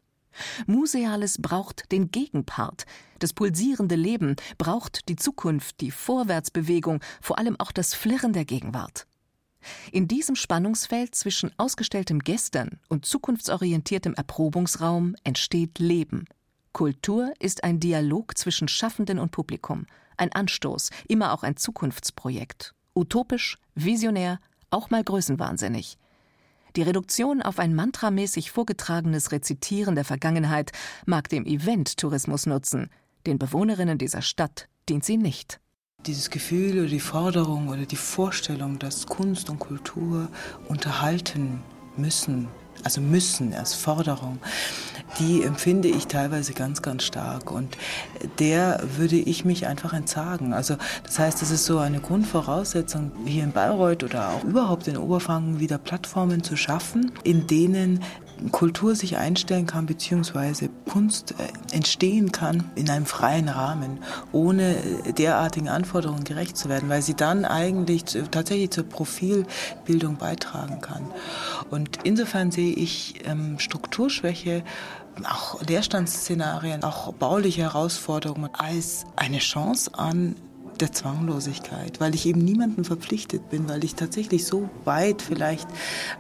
[0.66, 2.86] Museales braucht den Gegenpart.
[3.18, 9.06] Das pulsierende Leben braucht die Zukunft, die Vorwärtsbewegung, vor allem auch das Flirren der Gegenwart.
[9.92, 16.26] In diesem Spannungsfeld zwischen ausgestelltem Gestern und zukunftsorientiertem Erprobungsraum entsteht Leben.
[16.72, 22.74] Kultur ist ein Dialog zwischen Schaffenden und Publikum, ein Anstoß, immer auch ein Zukunftsprojekt.
[22.94, 25.98] Utopisch, visionär, auch mal größenwahnsinnig.
[26.76, 30.72] Die Reduktion auf ein mantramäßig vorgetragenes Rezitieren der Vergangenheit
[31.06, 32.90] mag dem Event-Tourismus nutzen,
[33.26, 35.60] den Bewohnerinnen dieser Stadt dient sie nicht.
[36.04, 40.28] Dieses Gefühl oder die Forderung oder die Vorstellung, dass Kunst und Kultur
[40.68, 41.62] unterhalten
[41.96, 42.48] müssen,
[42.84, 44.38] also müssen als Forderung,
[45.18, 47.50] die empfinde ich teilweise ganz, ganz stark.
[47.50, 47.76] Und
[48.38, 50.52] der würde ich mich einfach entsagen.
[50.52, 54.96] Also das heißt, es ist so eine Grundvoraussetzung, hier in Bayreuth oder auch überhaupt in
[54.96, 58.00] Oberfranken wieder Plattformen zu schaffen, in denen
[58.52, 63.98] Kultur sich einstellen kann, beziehungsweise Kunst äh, entstehen kann in einem freien Rahmen,
[64.32, 70.80] ohne äh, derartigen Anforderungen gerecht zu werden, weil sie dann eigentlich tatsächlich zur Profilbildung beitragen
[70.80, 71.06] kann.
[71.70, 74.62] Und insofern sehe ich ähm, Strukturschwäche
[75.22, 80.34] auch Leerstandsszenarien, auch bauliche Herausforderungen als eine Chance an,
[80.84, 85.66] der Zwanglosigkeit, weil ich eben niemandem verpflichtet bin, weil ich tatsächlich so weit vielleicht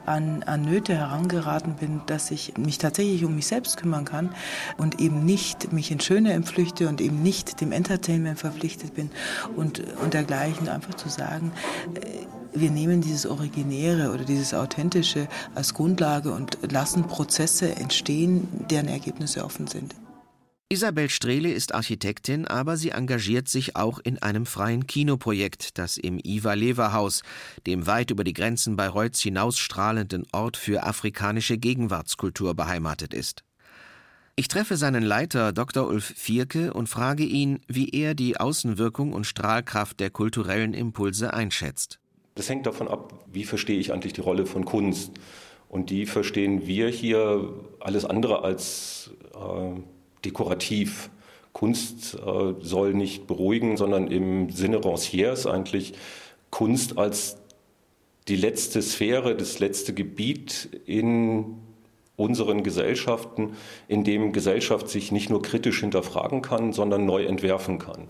[0.06, 4.30] an, an Nöte herangeraten bin, dass ich mich tatsächlich um mich selbst kümmern kann
[4.78, 9.10] und eben nicht mich in Schöne entflüchte und eben nicht dem Entertainment verpflichtet bin
[9.54, 10.68] und, und dergleichen.
[10.68, 11.52] Einfach zu sagen,
[11.94, 12.24] äh,
[12.58, 19.44] wir nehmen dieses Originäre oder dieses Authentische als Grundlage und lassen Prozesse entstehen, deren Ergebnisse
[19.44, 19.94] offen sind.
[20.70, 26.18] Isabel Strehle ist Architektin, aber sie engagiert sich auch in einem freien Kinoprojekt, das im
[26.22, 27.22] Iva-Lever-Haus,
[27.66, 33.44] dem weit über die Grenzen Bayreuths hinausstrahlenden Ort für afrikanische Gegenwartskultur beheimatet ist.
[34.36, 35.86] Ich treffe seinen Leiter Dr.
[35.86, 42.00] Ulf Vierke und frage ihn, wie er die Außenwirkung und Strahlkraft der kulturellen Impulse einschätzt.
[42.34, 45.12] Das hängt davon ab, wie verstehe ich eigentlich die Rolle von Kunst.
[45.68, 49.80] Und die verstehen wir hier alles andere als äh,
[50.24, 51.10] dekorativ.
[51.52, 55.94] Kunst äh, soll nicht beruhigen, sondern im Sinne Rancières eigentlich
[56.50, 57.36] Kunst als
[58.28, 61.58] die letzte Sphäre, das letzte Gebiet in
[62.16, 63.56] unseren Gesellschaften,
[63.88, 68.08] in dem Gesellschaft sich nicht nur kritisch hinterfragen kann, sondern neu entwerfen kann.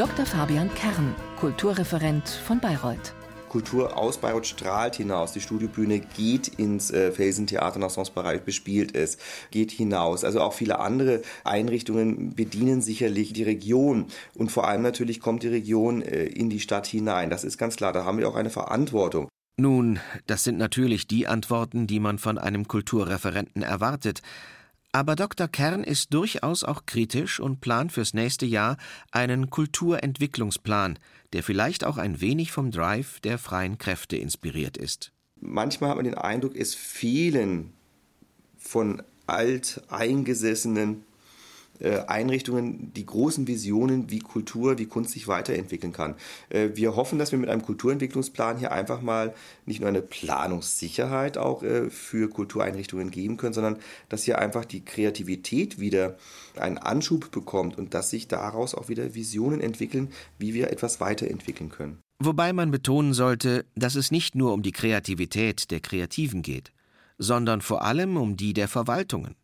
[0.00, 0.24] Dr.
[0.24, 3.12] Fabian Kern, Kulturreferent von Bayreuth.
[3.50, 5.32] Kultur aus Bayreuth strahlt hinaus.
[5.32, 9.18] Die Studiobühne geht ins äh, Felsentheater nach Sonsbereich, bespielt es,
[9.50, 10.24] geht hinaus.
[10.24, 14.06] Also auch viele andere Einrichtungen bedienen sicherlich die Region.
[14.34, 17.28] Und vor allem natürlich kommt die Region äh, in die Stadt hinein.
[17.28, 17.92] Das ist ganz klar.
[17.92, 19.28] Da haben wir auch eine Verantwortung.
[19.58, 24.22] Nun, das sind natürlich die Antworten, die man von einem Kulturreferenten erwartet.
[24.92, 25.46] Aber Dr.
[25.46, 28.76] Kern ist durchaus auch kritisch und plant fürs nächste Jahr
[29.12, 30.98] einen Kulturentwicklungsplan,
[31.32, 35.12] der vielleicht auch ein wenig vom Drive der freien Kräfte inspiriert ist.
[35.40, 37.72] Manchmal hat man den Eindruck, es fehlen
[38.58, 41.04] von alteingesessenen
[42.06, 46.14] Einrichtungen die großen Visionen, wie Kultur, wie Kunst sich weiterentwickeln kann.
[46.48, 49.34] Äh, wir hoffen, dass wir mit einem Kulturentwicklungsplan hier einfach mal
[49.66, 54.84] nicht nur eine Planungssicherheit auch äh, für Kultureinrichtungen geben können, sondern dass hier einfach die
[54.84, 56.16] Kreativität wieder
[56.56, 61.70] einen Anschub bekommt und dass sich daraus auch wieder Visionen entwickeln, wie wir etwas weiterentwickeln
[61.70, 61.98] können.
[62.22, 66.70] Wobei man betonen sollte, dass es nicht nur um die Kreativität der Kreativen geht,
[67.16, 69.36] sondern vor allem um die der Verwaltungen.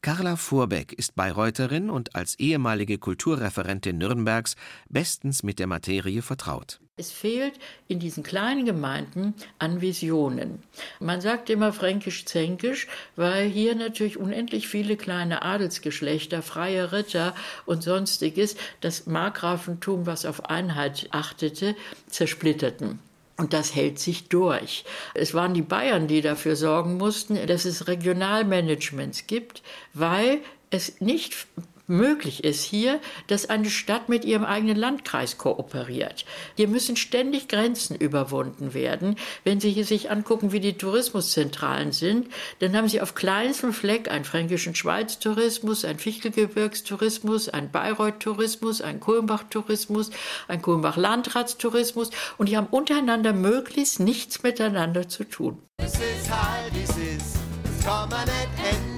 [0.00, 4.56] Carla Vorbeck ist Bayreutherin und als ehemalige Kulturreferentin Nürnbergs
[4.88, 6.80] bestens mit der Materie vertraut.
[6.96, 7.54] Es fehlt
[7.86, 10.64] in diesen kleinen Gemeinden an Visionen.
[10.98, 18.56] Man sagt immer fränkisch-zänkisch, weil hier natürlich unendlich viele kleine Adelsgeschlechter, freie Ritter und sonstiges
[18.80, 21.76] das Markgrafentum, was auf Einheit achtete,
[22.08, 22.98] zersplitterten.
[23.38, 24.84] Und das hält sich durch.
[25.14, 29.62] Es waren die Bayern, die dafür sorgen mussten, dass es Regionalmanagements gibt,
[29.94, 31.46] weil es nicht
[31.88, 36.24] möglich ist hier, dass eine Stadt mit ihrem eigenen Landkreis kooperiert.
[36.56, 39.16] Hier müssen ständig Grenzen überwunden werden.
[39.44, 42.28] Wenn Sie hier sich angucken, wie die Tourismuszentralen sind,
[42.60, 50.10] dann haben Sie auf kleinstem Fleck einen fränkischen Schweiz-Tourismus, einen Fichtelgebirgstourismus, einen Bayreuth-Tourismus, einen Kulmbach-Tourismus,
[50.46, 55.62] einen Kulmbach-Landratstourismus und die haben untereinander möglichst nichts miteinander zu tun.
[55.78, 58.97] Es ist halt, es ist, das kann man nicht ändern,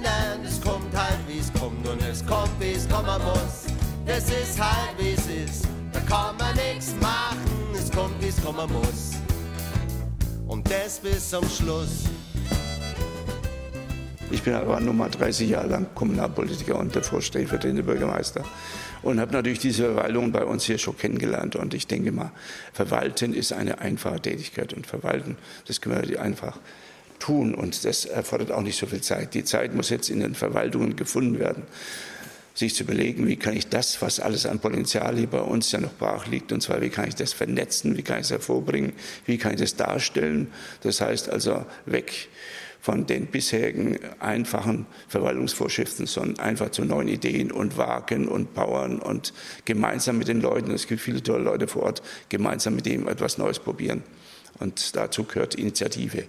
[1.87, 3.65] und es kommt, wie es kommen muss.
[4.05, 7.37] Das ist halt, wie es ist, da kann man nichts machen,
[7.73, 9.11] es kommt, wie es kommen muss.
[10.47, 12.05] Und das bis zum Schluss.
[14.31, 18.43] Ich bin aber nur mal 30 Jahre lang Kommunalpolitiker und davor stellvertretender Bürgermeister
[19.03, 21.55] und habe natürlich diese Verwaltung bei uns hier schon kennengelernt.
[21.55, 22.31] Und ich denke mal,
[22.71, 26.59] Verwalten ist eine einfache Tätigkeit und Verwalten, das können wir einfach
[27.21, 29.33] tun und das erfordert auch nicht so viel Zeit.
[29.33, 31.63] Die Zeit muss jetzt in den Verwaltungen gefunden werden
[32.53, 35.79] sich zu überlegen, wie kann ich das, was alles an Potenzial hier bei uns ja
[35.79, 38.93] noch brach liegt, und zwar wie kann ich das vernetzen, wie kann ich es hervorbringen,
[39.25, 40.51] wie kann ich das darstellen.
[40.81, 42.27] Das heißt also weg
[42.81, 49.33] von den bisherigen einfachen Verwaltungsvorschriften, sondern einfach zu neuen Ideen und Wagen und Powern und
[49.65, 53.37] gemeinsam mit den Leuten, es gibt viele tolle Leute vor Ort, gemeinsam mit dem etwas
[53.37, 54.03] Neues probieren.
[54.59, 56.23] Und dazu gehört Initiative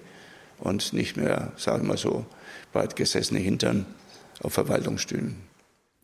[0.62, 2.24] und nicht mehr, sagen wir so,
[2.72, 3.86] bald gesessene Hintern
[4.40, 5.36] auf Verwaltungsstühlen.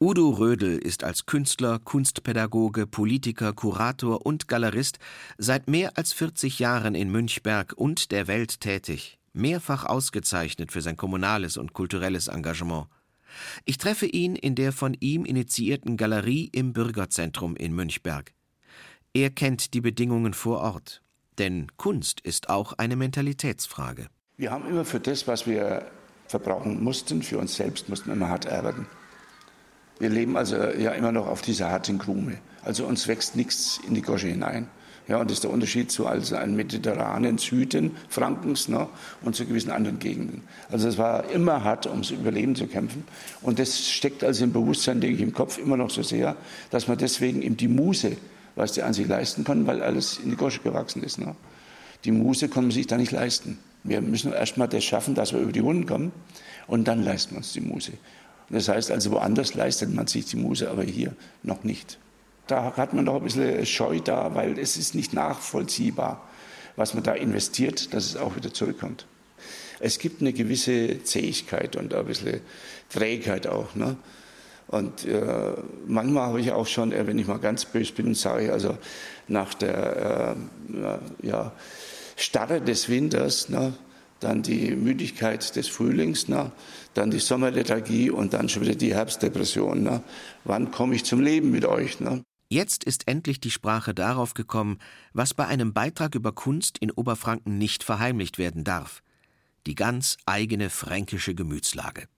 [0.01, 4.99] Udo Rödel ist als Künstler, Kunstpädagoge, Politiker, Kurator und Galerist
[5.38, 10.97] seit mehr als 40 Jahren in Münchberg und der Welt tätig, mehrfach ausgezeichnet für sein
[10.97, 12.87] kommunales und kulturelles Engagement.
[13.64, 18.33] Ich treffe ihn in der von ihm initiierten Galerie im Bürgerzentrum in Münchberg.
[19.14, 21.03] Er kennt die Bedingungen vor Ort,
[21.38, 24.07] denn Kunst ist auch eine Mentalitätsfrage.
[24.40, 25.83] Wir haben immer für das, was wir
[26.29, 28.87] verbrauchen mussten, für uns selbst mussten wir immer hart arbeiten.
[29.98, 32.38] Wir leben also ja immer noch auf dieser harten Krume.
[32.62, 34.68] Also uns wächst nichts in die Gosche hinein.
[35.09, 38.87] Ja, und das ist der Unterschied zu also einem mediterranen Süden Frankens ne,
[39.22, 40.44] und zu gewissen anderen Gegenden.
[40.70, 43.03] Also es war immer hart, ums Überleben zu kämpfen.
[43.42, 46.37] Und das steckt also im Bewusstsein, denke ich, im Kopf immer noch so sehr,
[46.70, 48.16] dass man deswegen eben die Muse,
[48.55, 51.18] was die an sich leisten kann, weil alles in die Gosche gewachsen ist.
[51.18, 51.35] Ne.
[52.05, 53.59] Die Muse kann man sich da nicht leisten.
[53.85, 56.12] Wir müssen erst mal das schaffen, dass wir über die Runden kommen
[56.67, 57.93] und dann leisten wir uns die Muse.
[58.51, 61.99] Das heißt also, woanders leistet man sich die Muse, aber hier noch nicht.
[62.47, 66.27] Da hat man doch ein bisschen Scheu da, weil es ist nicht nachvollziehbar,
[66.77, 69.07] was man da investiert, dass es auch wieder zurückkommt.
[69.81, 72.41] Es gibt eine gewisse Zähigkeit und ein bisschen
[72.88, 73.75] Trägheit auch.
[73.75, 73.97] Ne?
[74.69, 75.53] Und äh,
[75.87, 78.77] manchmal habe ich auch schon, äh, wenn ich mal ganz böse bin, sage ich, also
[79.29, 80.37] nach der
[81.23, 81.53] äh, ja,
[82.19, 83.73] Starre des Winters, ne,
[84.21, 86.51] dann die Müdigkeit des Frühlings, ne,
[86.95, 89.85] dann die Sommerlethargie und dann schon wieder die Herbstdepression.
[89.85, 90.03] Ne.
[90.45, 92.01] Wann komme ich zum Leben mit euch?
[92.01, 92.23] Ne?
[92.49, 94.79] Jetzt ist endlich die Sprache darauf gekommen,
[95.13, 99.03] was bei einem Beitrag über Kunst in Oberfranken nicht verheimlicht werden darf.
[99.67, 102.09] Die ganz eigene fränkische Gemütslage.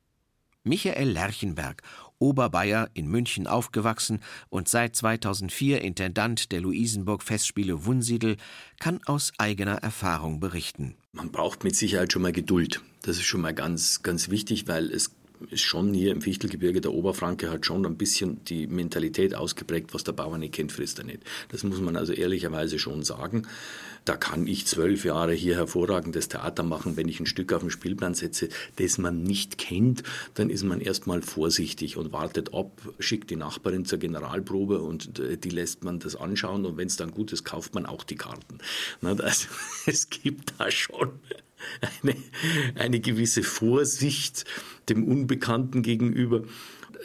[0.63, 1.83] Michael Lerchenberg,
[2.20, 8.37] Oberbayer in München aufgewachsen und seit 2004 Intendant der Luisenburg Festspiele Wunsiedel,
[8.78, 10.94] kann aus eigener Erfahrung berichten.
[11.12, 12.80] Man braucht mit Sicherheit schon mal Geduld.
[13.02, 15.11] Das ist schon mal ganz, ganz wichtig, weil es
[15.48, 20.04] ist schon hier im Fichtelgebirge, der Oberfranke hat schon ein bisschen die Mentalität ausgeprägt, was
[20.04, 21.22] der Bauer nicht kennt, frisst er nicht.
[21.48, 23.46] Das muss man also ehrlicherweise schon sagen.
[24.11, 27.70] Da kann ich zwölf Jahre hier hervorragendes Theater machen, wenn ich ein Stück auf den
[27.70, 30.03] Spielplan setze, das man nicht kennt,
[30.35, 35.37] dann ist man erstmal vorsichtig und wartet ab, schickt die Nachbarin zur Generalprobe und äh,
[35.37, 38.16] die lässt man das anschauen und wenn es dann gut ist, kauft man auch die
[38.16, 38.59] Karten.
[39.01, 39.46] Also,
[39.87, 41.11] es gibt da schon
[42.03, 42.16] eine,
[42.75, 44.44] eine gewisse Vorsicht
[44.88, 46.42] dem Unbekannten gegenüber.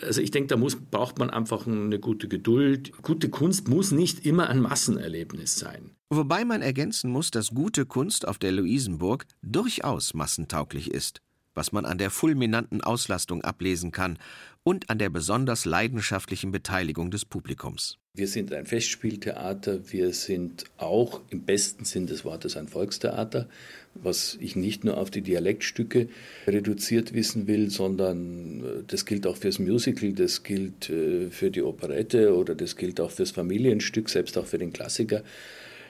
[0.02, 2.94] Also ich denke, da muss, braucht man einfach eine gute Geduld.
[3.04, 5.95] Gute Kunst muss nicht immer ein Massenerlebnis sein.
[6.12, 11.22] Wobei man ergänzen muss, dass gute Kunst auf der Luisenburg durchaus massentauglich ist,
[11.56, 14.20] was man an der fulminanten Auslastung ablesen kann
[14.62, 17.98] und an der besonders leidenschaftlichen Beteiligung des Publikums.
[18.13, 23.50] Wir sind ein Festspieltheater, wir sind auch im besten Sinn des Wortes ein Volkstheater,
[23.96, 26.08] was ich nicht nur auf die Dialektstücke
[26.46, 31.63] reduziert wissen will, sondern äh, das gilt auch fürs Musical, das gilt äh, für die
[31.63, 35.24] Operette oder das gilt auch fürs Familienstück, selbst auch für den Klassiker,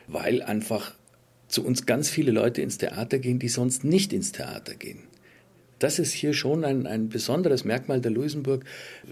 [0.08, 0.94] weil einfach
[1.48, 5.04] zu uns ganz viele Leute ins Theater gehen, die sonst nicht ins Theater gehen
[5.80, 8.64] das ist hier schon ein, ein besonderes Merkmal der Luisenburg.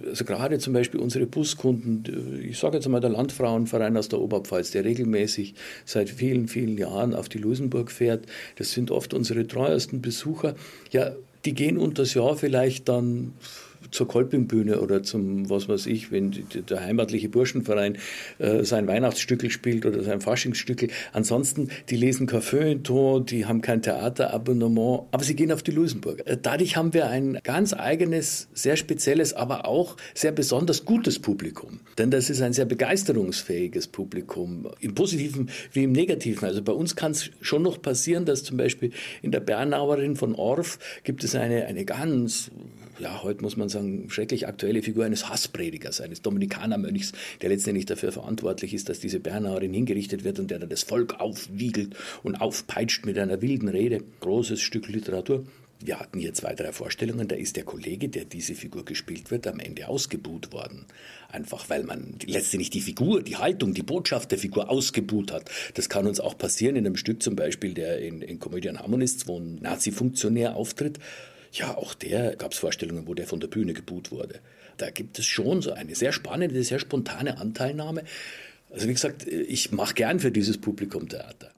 [0.06, 4.72] Also gerade zum Beispiel unsere Buskunden, ich sage jetzt mal der Landfrauenverein aus der Oberpfalz,
[4.72, 8.26] der regelmäßig seit vielen, vielen Jahren auf die Luisenburg fährt,
[8.56, 10.56] das sind oft unsere treuesten Besucher.
[10.92, 11.12] Ja,
[11.46, 13.34] die gehen unters Jahr vielleicht dann
[13.92, 16.32] zur Kolpingbühne oder zum, was weiß ich, wenn
[16.70, 17.98] der heimatliche Burschenverein
[18.40, 20.90] äh, sein Weihnachtsstückel spielt oder sein Faschingsstückel.
[21.12, 26.26] Ansonsten, die lesen kein Feuilleton, die haben kein Theaterabonnement, aber sie gehen auf die Luisenburg.
[26.26, 31.80] Äh, dadurch haben wir ein ganz eigenes, sehr spezielles, aber auch sehr besonders gutes Publikum.
[31.98, 36.48] Denn das ist ein sehr begeisterungsfähiges Publikum, im Positiven wie im Negativen.
[36.48, 38.92] Also bei uns kann es schon noch passieren, dass zum Beispiel
[39.22, 42.52] in der Bernauerin von Orff gibt es eine, eine ganz
[43.04, 47.12] ja, heute muss man sagen, schrecklich aktuelle Figur eines Hasspredigers, eines Dominikanermönchs,
[47.42, 51.20] der letztendlich dafür verantwortlich ist, dass diese Bernauerin hingerichtet wird und der dann das Volk
[51.20, 54.02] aufwiegelt und aufpeitscht mit einer wilden Rede.
[54.22, 55.46] Großes Stück Literatur.
[55.82, 59.48] Wir hatten hier zwei, drei Vorstellungen, da ist der Kollege, der diese Figur gespielt wird,
[59.48, 60.86] am Ende ausgebuht worden.
[61.28, 65.52] Einfach weil man letztendlich die Figur, die Haltung, die Botschaft der Figur ausgebuht hat.
[65.74, 69.28] Das kann uns auch passieren in einem Stück zum Beispiel, der in, in Comedian Harmonists,
[69.28, 71.00] wo ein Nazi-Funktionär auftritt
[71.54, 74.40] ja, auch der gab es Vorstellungen, wo der von der Bühne geboot wurde.
[74.78, 78.04] Da gibt es schon so eine sehr spannende, sehr spontane Anteilnahme.
[78.72, 81.52] Also wie gesagt, ich mache gern für dieses Publikum Theater.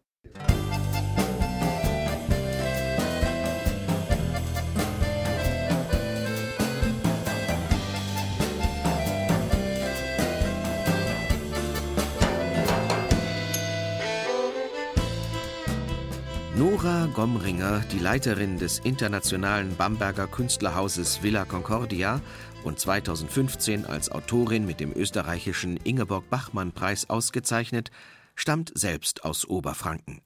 [16.65, 22.21] Nora Gomringer, die Leiterin des internationalen Bamberger Künstlerhauses Villa Concordia
[22.63, 27.91] und 2015 als Autorin mit dem österreichischen Ingeborg Bachmann Preis ausgezeichnet,
[28.34, 30.21] stammt selbst aus Oberfranken.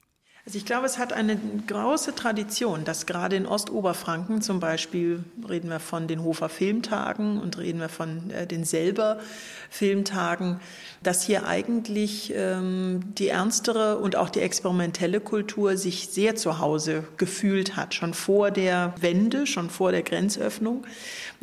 [0.46, 5.68] Also ich glaube, es hat eine große Tradition, dass gerade in Ostoberfranken zum Beispiel reden
[5.68, 9.20] wir von den Hofer Filmtagen und reden wir von äh, den Selber
[9.68, 10.58] Filmtagen,
[11.02, 17.04] dass hier eigentlich ähm, die ernstere und auch die experimentelle Kultur sich sehr zu Hause
[17.18, 20.86] gefühlt hat, schon vor der Wende, schon vor der Grenzöffnung.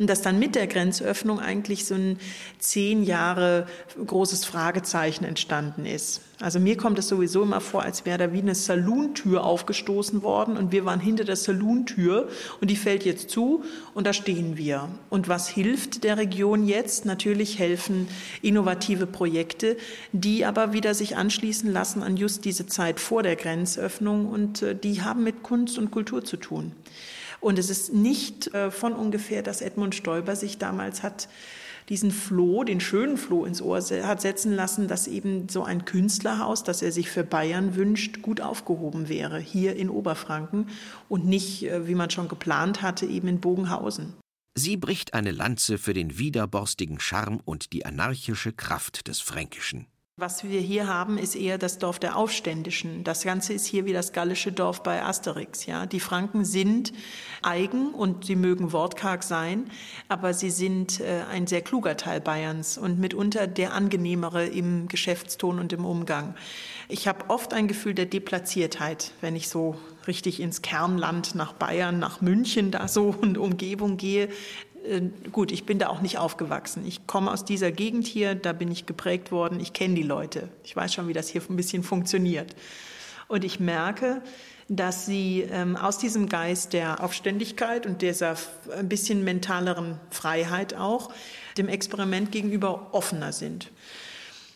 [0.00, 2.18] Und dass dann mit der Grenzöffnung eigentlich so ein
[2.58, 3.68] zehn Jahre
[4.04, 6.20] großes Fragezeichen entstanden ist.
[6.40, 10.56] Also mir kommt es sowieso immer vor, als wäre da wie eine Saluntür aufgestoßen worden
[10.56, 12.28] und wir waren hinter der Saluntür
[12.60, 14.88] und die fällt jetzt zu und da stehen wir.
[15.10, 17.06] Und was hilft der Region jetzt?
[17.06, 18.06] Natürlich helfen
[18.40, 19.76] innovative Projekte,
[20.12, 24.76] die aber wieder sich anschließen lassen an just diese Zeit vor der Grenzöffnung und äh,
[24.76, 26.70] die haben mit Kunst und Kultur zu tun.
[27.40, 31.28] Und es ist nicht äh, von ungefähr, dass Edmund Stoiber sich damals hat
[31.88, 36.64] diesen Floh, den schönen Floh ins Ohr hat setzen lassen, dass eben so ein Künstlerhaus,
[36.64, 40.68] das er sich für Bayern wünscht, gut aufgehoben wäre, hier in Oberfranken
[41.08, 44.14] und nicht, äh, wie man schon geplant hatte, eben in Bogenhausen.
[44.54, 49.86] Sie bricht eine Lanze für den widerborstigen Charme und die anarchische Kraft des Fränkischen.
[50.20, 53.04] Was wir hier haben, ist eher das Dorf der Aufständischen.
[53.04, 55.64] Das Ganze ist hier wie das gallische Dorf bei Asterix.
[55.66, 56.92] Ja, die Franken sind
[57.40, 59.70] eigen und sie mögen wortkarg sein,
[60.08, 65.60] aber sie sind äh, ein sehr kluger Teil Bayerns und mitunter der angenehmere im Geschäftston
[65.60, 66.34] und im Umgang.
[66.88, 69.76] Ich habe oft ein Gefühl der Deplatziertheit, wenn ich so
[70.08, 74.30] richtig ins Kernland nach Bayern, nach München da so und Umgebung gehe.
[74.86, 76.86] Äh, gut, ich bin da auch nicht aufgewachsen.
[76.86, 79.60] Ich komme aus dieser Gegend hier, da bin ich geprägt worden.
[79.60, 80.48] Ich kenne die Leute.
[80.64, 82.54] Ich weiß schon, wie das hier ein bisschen funktioniert.
[83.28, 84.22] Und ich merke,
[84.68, 88.36] dass sie ähm, aus diesem Geist der Aufständigkeit und dieser
[88.76, 91.10] ein bisschen mentaleren Freiheit auch
[91.56, 93.70] dem Experiment gegenüber offener sind.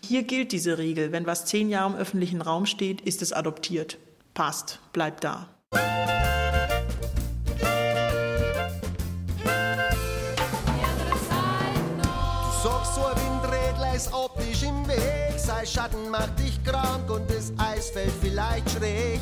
[0.04, 3.98] Hier gilt diese Regel, wenn was zehn Jahre im öffentlichen Raum steht, ist es adoptiert.
[4.34, 5.48] Passt, bleibt da.
[14.02, 19.20] Eis optisch im Weg, sei Schatten macht dich krank und das Eis fällt vielleicht schräg.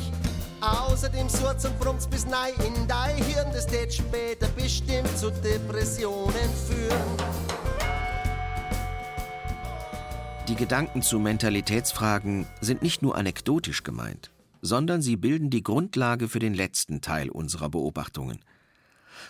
[0.59, 6.49] Außerdem surzt und brummt's bis nei in dein Hirn, das tät später bestimmt zu Depressionen
[6.67, 7.17] führen.
[10.47, 14.31] Die Gedanken zu Mentalitätsfragen sind nicht nur anekdotisch gemeint,
[14.63, 18.43] sondern sie bilden die Grundlage für den letzten Teil unserer Beobachtungen.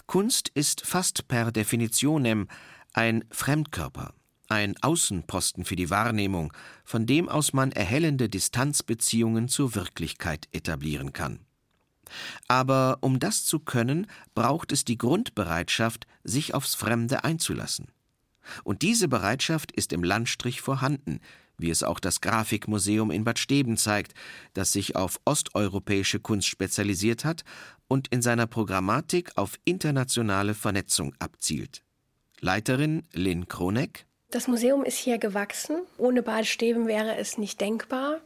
[0.05, 2.47] Kunst ist fast per definitionem
[2.93, 4.13] ein Fremdkörper,
[4.51, 6.51] ein Außenposten für die Wahrnehmung,
[6.83, 11.39] von dem aus man erhellende Distanzbeziehungen zur Wirklichkeit etablieren kann.
[12.49, 17.87] Aber um das zu können, braucht es die Grundbereitschaft, sich aufs Fremde einzulassen.
[18.63, 21.21] Und diese Bereitschaft ist im Landstrich vorhanden,
[21.57, 24.13] wie es auch das Grafikmuseum in Bad Steben zeigt,
[24.53, 27.43] das sich auf osteuropäische Kunst spezialisiert hat
[27.87, 31.83] und in seiner Programmatik auf internationale Vernetzung abzielt.
[32.39, 35.81] Leiterin Lynn Kroneck das Museum ist hier gewachsen.
[35.97, 38.19] Ohne Bad Steben wäre es nicht denkbar.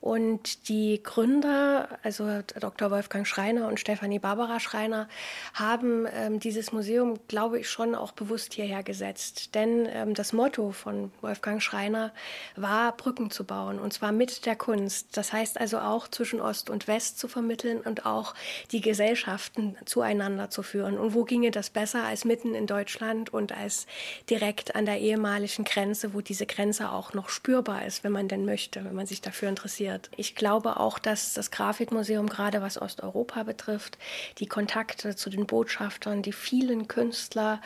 [0.00, 2.90] Und die Gründer, also Dr.
[2.90, 5.08] Wolfgang Schreiner und Stefanie Barbara Schreiner,
[5.54, 9.54] haben ähm, dieses Museum, glaube ich, schon auch bewusst hierher gesetzt.
[9.54, 12.12] Denn ähm, das Motto von Wolfgang Schreiner
[12.56, 15.16] war, Brücken zu bauen, und zwar mit der Kunst.
[15.16, 18.34] Das heißt also auch zwischen Ost und West zu vermitteln und auch
[18.72, 20.98] die Gesellschaften zueinander zu führen.
[20.98, 23.86] Und wo ginge das besser als mitten in Deutschland und als
[24.28, 28.44] direkt an der ehemaligen Grenze, wo diese Grenze auch noch spürbar ist, wenn man denn
[28.44, 30.10] möchte, wenn man sich dafür interessiert wird.
[30.16, 33.98] Ich glaube auch, dass das Grafikmuseum, gerade was Osteuropa betrifft,
[34.38, 37.60] die Kontakte zu den Botschaftern, die vielen Künstler,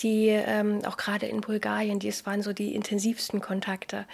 [0.00, 4.06] die ähm, auch gerade in Bulgarien, die es waren so die intensivsten Kontakte,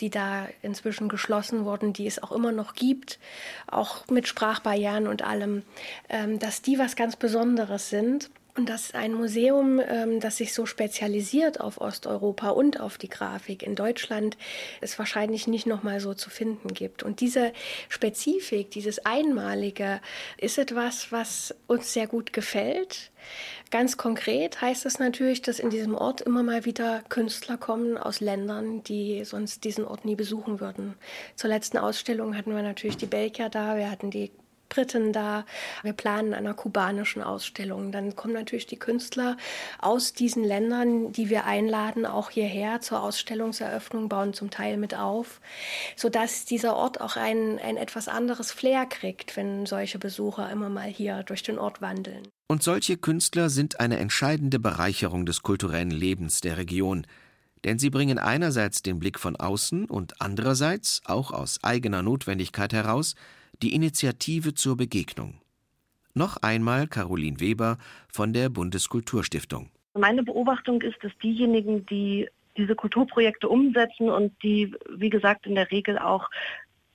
[0.00, 3.18] die da inzwischen geschlossen wurden, die es auch immer noch gibt,
[3.66, 5.62] auch mit Sprachbarrieren und allem,
[6.08, 10.66] ähm, dass die was ganz Besonderes sind und dass ein Museum, ähm, das sich so
[10.66, 14.36] spezialisiert auf Osteuropa und auf die Grafik in Deutschland,
[14.80, 17.02] es wahrscheinlich nicht nochmal so zu finden gibt.
[17.02, 17.52] Und diese
[17.88, 20.00] Spezifik, dieses Einmalige,
[20.38, 23.10] ist etwas, was uns sehr gut gefällt.
[23.70, 28.20] Ganz konkret heißt es natürlich, dass in diesem Ort immer mal wieder Künstler kommen aus
[28.20, 30.94] Ländern, die sonst diesen Ort nie besuchen würden.
[31.34, 34.30] Zur letzten Ausstellung hatten wir natürlich die Belgier da, wir hatten die
[34.68, 35.44] Briten da.
[35.82, 37.92] Wir planen einer kubanischen Ausstellung.
[37.92, 39.36] Dann kommen natürlich die Künstler
[39.78, 45.40] aus diesen Ländern, die wir einladen, auch hierher zur Ausstellungseröffnung, bauen zum Teil mit auf,
[45.96, 50.88] sodass dieser Ort auch ein, ein etwas anderes Flair kriegt, wenn solche Besucher immer mal
[50.88, 52.28] hier durch den Ort wandeln.
[52.48, 57.06] Und solche Künstler sind eine entscheidende Bereicherung des kulturellen Lebens der Region,
[57.64, 63.16] denn sie bringen einerseits den Blick von außen und andererseits, auch aus eigener Notwendigkeit heraus,
[63.62, 65.40] die Initiative zur Begegnung.
[66.14, 67.76] Noch einmal Caroline Weber
[68.08, 69.70] von der Bundeskulturstiftung.
[69.94, 75.70] Meine Beobachtung ist, dass diejenigen, die diese Kulturprojekte umsetzen und die, wie gesagt, in der
[75.70, 76.28] Regel auch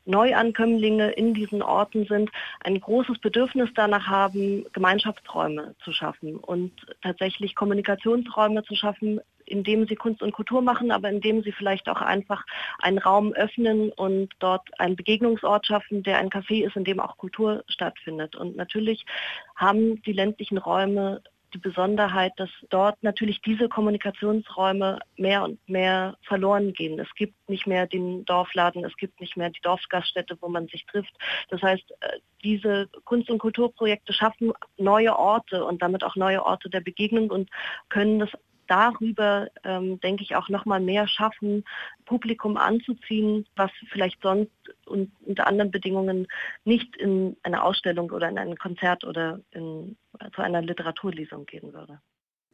[0.05, 2.32] Neuankömmlinge in diesen Orten sind,
[2.62, 6.72] ein großes Bedürfnis danach haben, Gemeinschaftsräume zu schaffen und
[7.03, 12.01] tatsächlich Kommunikationsräume zu schaffen, indem sie Kunst und Kultur machen, aber indem sie vielleicht auch
[12.01, 12.45] einfach
[12.79, 17.17] einen Raum öffnen und dort einen Begegnungsort schaffen, der ein Café ist, in dem auch
[17.17, 18.35] Kultur stattfindet.
[18.35, 19.05] Und natürlich
[19.55, 21.21] haben die ländlichen Räume
[21.53, 26.99] die Besonderheit, dass dort natürlich diese Kommunikationsräume mehr und mehr verloren gehen.
[26.99, 30.85] Es gibt nicht mehr den Dorfladen, es gibt nicht mehr die Dorfgaststätte, wo man sich
[30.85, 31.13] trifft.
[31.49, 36.69] Das heißt, äh, diese Kunst- und Kulturprojekte schaffen neue Orte und damit auch neue Orte
[36.69, 37.49] der Begegnung und
[37.89, 38.29] können das
[38.72, 41.65] darüber, ähm, denke ich, auch nochmal mehr schaffen,
[42.05, 44.51] Publikum anzuziehen, was vielleicht sonst
[44.86, 46.28] und unter anderen Bedingungen
[46.63, 49.97] nicht in eine Ausstellung oder in ein Konzert oder in,
[50.34, 51.99] zu einer Literaturlesung gehen würde.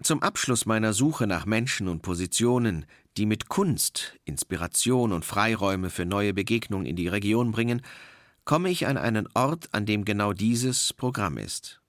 [0.01, 2.85] Zum Abschluss meiner Suche nach Menschen und Positionen,
[3.17, 7.81] die mit Kunst Inspiration und Freiräume für neue Begegnungen in die Region bringen,
[8.43, 11.81] komme ich an einen Ort, an dem genau dieses Programm ist.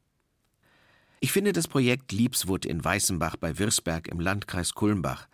[1.21, 5.27] Ich finde das Projekt Liebswood in Weißenbach bei Wirsberg im Landkreis Kulmbach.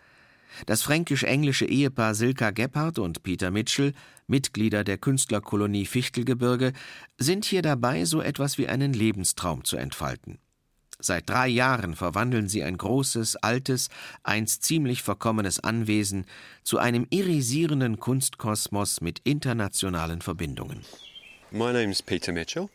[0.65, 3.93] Das fränkisch-englische Ehepaar Silka Gebhardt und Peter Mitchell,
[4.25, 6.73] Mitglieder der Künstlerkolonie Fichtelgebirge,
[7.19, 10.39] sind hier dabei, so etwas wie einen Lebenstraum zu entfalten.
[10.97, 13.89] Seit drei Jahren verwandeln sie ein großes, altes,
[14.23, 16.25] einst ziemlich verkommenes Anwesen
[16.63, 20.79] zu einem irisierenden Kunstkosmos mit internationalen Verbindungen.
[21.51, 22.69] My name is Peter Mitchell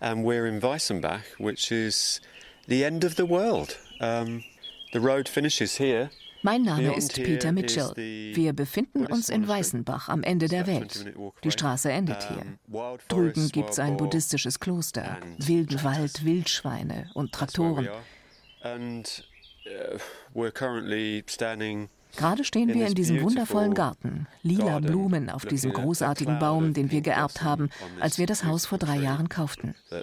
[0.00, 2.20] and we're in Weissenbach, which is
[2.66, 3.78] the end of the world.
[4.00, 4.44] Um,
[4.92, 6.10] the road finishes here
[6.46, 7.92] mein Name ist Peter Mitchell.
[7.96, 11.04] Wir befinden uns in Weißenbach am Ende der Welt.
[11.42, 12.44] Die Straße endet hier.
[13.08, 17.88] Drüben gibt es ein buddhistisches Kloster, wilden Wald, Wildschweine und Traktoren.
[18.64, 19.98] Uh,
[22.16, 24.26] Gerade stehen wir in diesem wundervollen Garten.
[24.42, 28.78] Lila Blumen auf diesem großartigen Baum, den wir geerbt haben, als wir das Haus vor
[28.78, 29.74] drei Jahren kauften.
[29.90, 30.00] Uh.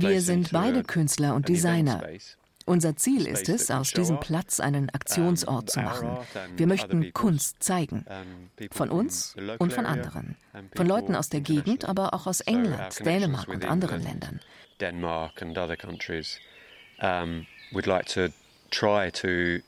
[0.00, 2.02] Wir sind beide Künstler und Designer.
[2.66, 6.18] Unser Ziel ist es, aus diesem Platz einen Aktionsort zu machen.
[6.56, 8.04] Wir möchten Kunst zeigen.
[8.72, 10.36] Von uns und von anderen.
[10.74, 14.40] Von Leuten aus der Gegend, aber auch aus England, Dänemark und anderen Ländern.
[14.80, 16.38] Denmark and other countries.
[17.00, 18.28] Um, we'd like to
[18.70, 19.62] try to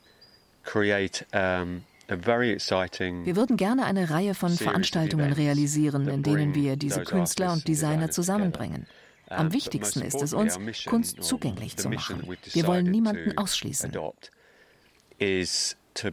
[0.63, 7.53] create um, wir würden gerne eine Reihe von Veranstaltungen realisieren, in denen wir diese Künstler
[7.53, 8.87] und Designer zusammenbringen.
[9.29, 12.27] Am wichtigsten ist es uns, Kunst zugänglich zu machen.
[12.53, 13.91] Wir wollen niemanden ausschließen.
[15.19, 16.09] Is to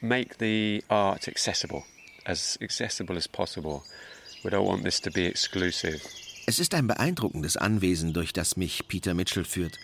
[0.00, 1.82] make the art accessible,
[2.24, 3.82] as accessible as possible.
[4.42, 6.00] We don't want this to be exclusive.
[6.46, 9.78] Es ist ein beeindruckendes Anwesen, durch das mich Peter Mitchell führt.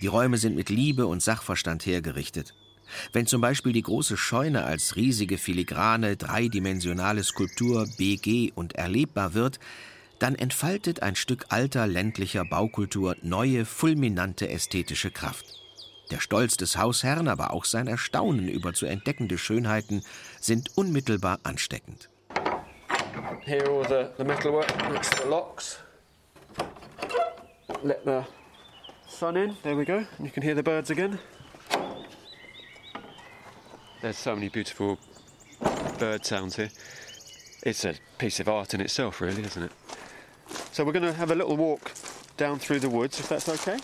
[0.00, 2.54] Die Räume sind mit Liebe und Sachverstand hergerichtet.
[3.12, 9.58] Wenn zum Beispiel die große Scheune als riesige filigrane, dreidimensionale Skulptur BG und erlebbar wird,
[10.18, 15.46] dann entfaltet ein Stück alter ländlicher Baukultur neue, fulminante ästhetische Kraft.
[16.10, 20.02] Der Stolz des Hausherrn, aber auch sein Erstaunen über zu entdeckende Schönheiten
[20.40, 22.08] sind unmittelbar ansteckend.
[23.44, 25.78] Here all the, the metalwork, that's the locks.
[27.82, 28.24] Let the
[29.06, 30.04] sun in, there we go.
[30.18, 31.18] You can hear the birds again.
[34.00, 34.98] There's so many beautiful
[35.98, 36.70] bird sounds here.
[37.64, 39.72] It's a piece of art in itself, really, isn't it?
[40.72, 41.92] So we're going to have a little walk
[42.36, 43.76] down through the woods, if that's okay.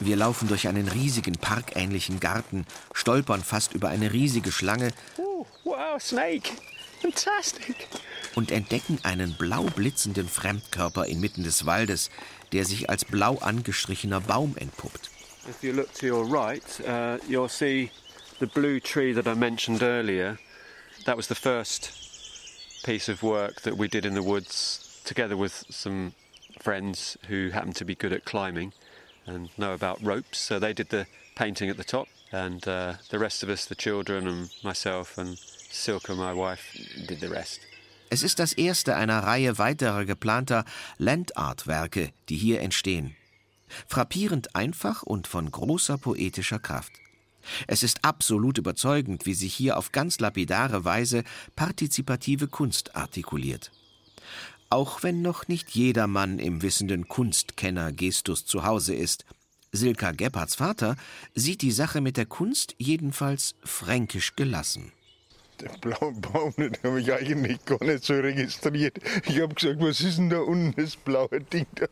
[0.00, 4.92] Wir laufen durch einen riesigen parkähnlichen Garten, stolpern fast über eine riesige Schlange.
[5.18, 6.52] Oh, wow, snake!
[7.02, 7.88] Fantastic!
[8.34, 12.10] Und entdecken einen blau blitzenden Fremdkörper inmitten des Waldes,
[12.52, 15.10] der sich als blau angestrichener Baum entpuppt.
[15.48, 17.90] If you look to your right, uh, you'll see
[18.38, 20.38] the blue tree that I mentioned earlier,
[21.04, 21.90] that was the first
[22.84, 26.12] piece of work that we did in the woods together with some
[26.60, 28.72] friends who happen to be good at climbing
[29.26, 30.38] and know about ropes.
[30.38, 33.74] So they did the painting at the top, and uh, the rest of us, the
[33.74, 35.38] children and myself and
[35.70, 36.62] Silke, my wife,
[37.06, 37.60] did the rest.
[38.10, 40.64] Es ist das erste einer Reihe weiterer geplanter
[40.96, 43.14] Landart-Werke, die hier entstehen.
[43.86, 46.92] Frappierend einfach und von großer poetischer Kraft.
[47.66, 51.22] Es ist absolut überzeugend, wie sich hier auf ganz lapidare Weise
[51.54, 53.70] partizipative Kunst artikuliert.
[54.70, 59.24] Auch wenn noch nicht jeder Mann im wissenden Kunstkenner Gestus zu Hause ist,
[59.72, 60.96] Silka Gebhards Vater
[61.34, 64.92] sieht die Sache mit der Kunst jedenfalls fränkisch gelassen.
[65.60, 68.98] Den blauen Baum, den habe ich eigentlich gar nicht so registriert.
[69.26, 71.86] Ich habe gesagt, was ist denn da unten das blaue Ding da?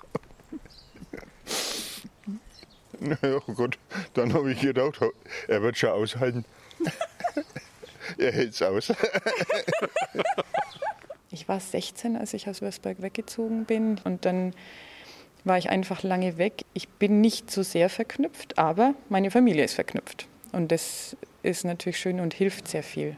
[3.01, 3.79] Naja, gut,
[4.15, 5.01] dann habe ich gedacht,
[5.49, 6.45] er wird schon aushalten.
[8.19, 8.93] er hält es aus.
[11.37, 14.55] ich war 16, als ich aus Würzburg weggezogen bin und dann
[15.45, 16.65] war ich einfach lange weg.
[16.75, 20.27] Ich bin nicht so sehr verknüpft, aber meine Familie ist verknüpft.
[20.53, 23.17] Und das ist natürlich schön und hilft sehr viel.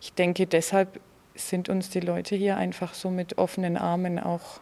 [0.00, 1.00] Ich denke, deshalb
[1.34, 4.60] sind uns die Leute hier einfach so mit offenen Armen auch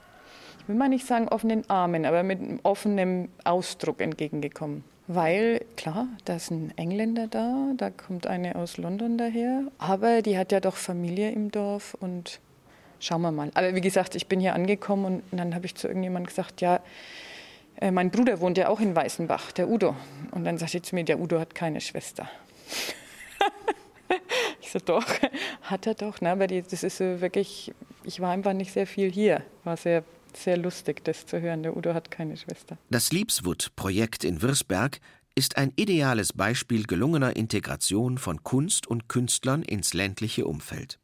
[0.67, 4.85] will man nicht sagen offenen Armen, aber mit einem offenen Ausdruck entgegengekommen.
[5.09, 10.37] Weil, klar, da ist ein Engländer da, da kommt eine aus London daher, aber die
[10.37, 12.41] hat ja doch Familie im Dorf und
[13.01, 13.51] schauen wir mal.
[13.55, 16.81] Aber wie gesagt, ich bin hier angekommen und dann habe ich zu irgendjemandem gesagt, ja,
[17.81, 19.95] äh, mein Bruder wohnt ja auch in Weißenbach, der Udo.
[20.31, 22.29] Und dann sagte ich zu mir, der Udo hat keine Schwester.
[24.61, 25.07] ich so, doch,
[25.63, 26.21] hat er doch.
[26.21, 26.31] Ne?
[26.31, 27.73] Aber das ist so wirklich,
[28.05, 29.43] ich war einfach nicht sehr viel hier.
[29.65, 31.63] War sehr, sehr lustig, das zu hören.
[31.63, 32.79] Der Udo hat keine Schwester.
[32.91, 35.01] Das Liebswood-Projekt in Wirsberg
[35.35, 40.99] ist ein ideales Beispiel gelungener Integration von Kunst und Künstlern ins ländliche Umfeld.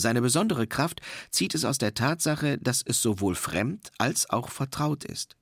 [0.00, 1.00] Seine besondere Kraft
[1.32, 5.36] zieht es aus der Tatsache, dass es sowohl fremd als auch vertraut ist.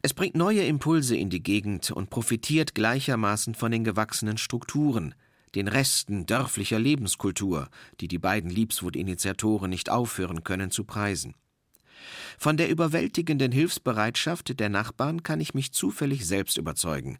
[0.00, 5.16] Es bringt neue Impulse in die Gegend und profitiert gleichermaßen von den gewachsenen Strukturen,
[5.56, 7.68] den Resten dörflicher Lebenskultur,
[8.00, 11.34] die die beiden Liebswood-Initiatoren nicht aufhören können zu preisen.
[12.38, 17.18] Von der überwältigenden Hilfsbereitschaft der Nachbarn kann ich mich zufällig selbst überzeugen,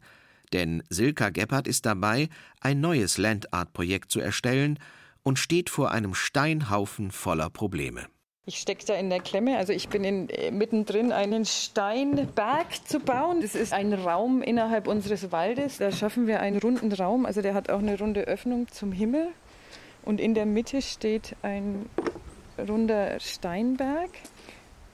[0.53, 2.29] denn Silka Gebhardt ist dabei,
[2.61, 4.79] ein neues Landart-Projekt zu erstellen
[5.27, 8.05] und steht vor einem Steinhaufen voller Probleme.
[8.45, 9.57] Ich stecke da in der Klemme.
[9.57, 13.41] Also ich bin in, äh, mittendrin, einen Steinberg zu bauen.
[13.41, 15.79] Das ist ein Raum innerhalb unseres Waldes.
[15.79, 17.25] Da schaffen wir einen runden Raum.
[17.25, 19.27] Also der hat auch eine runde Öffnung zum Himmel.
[20.05, 21.89] Und in der Mitte steht ein
[22.57, 24.11] runder Steinberg.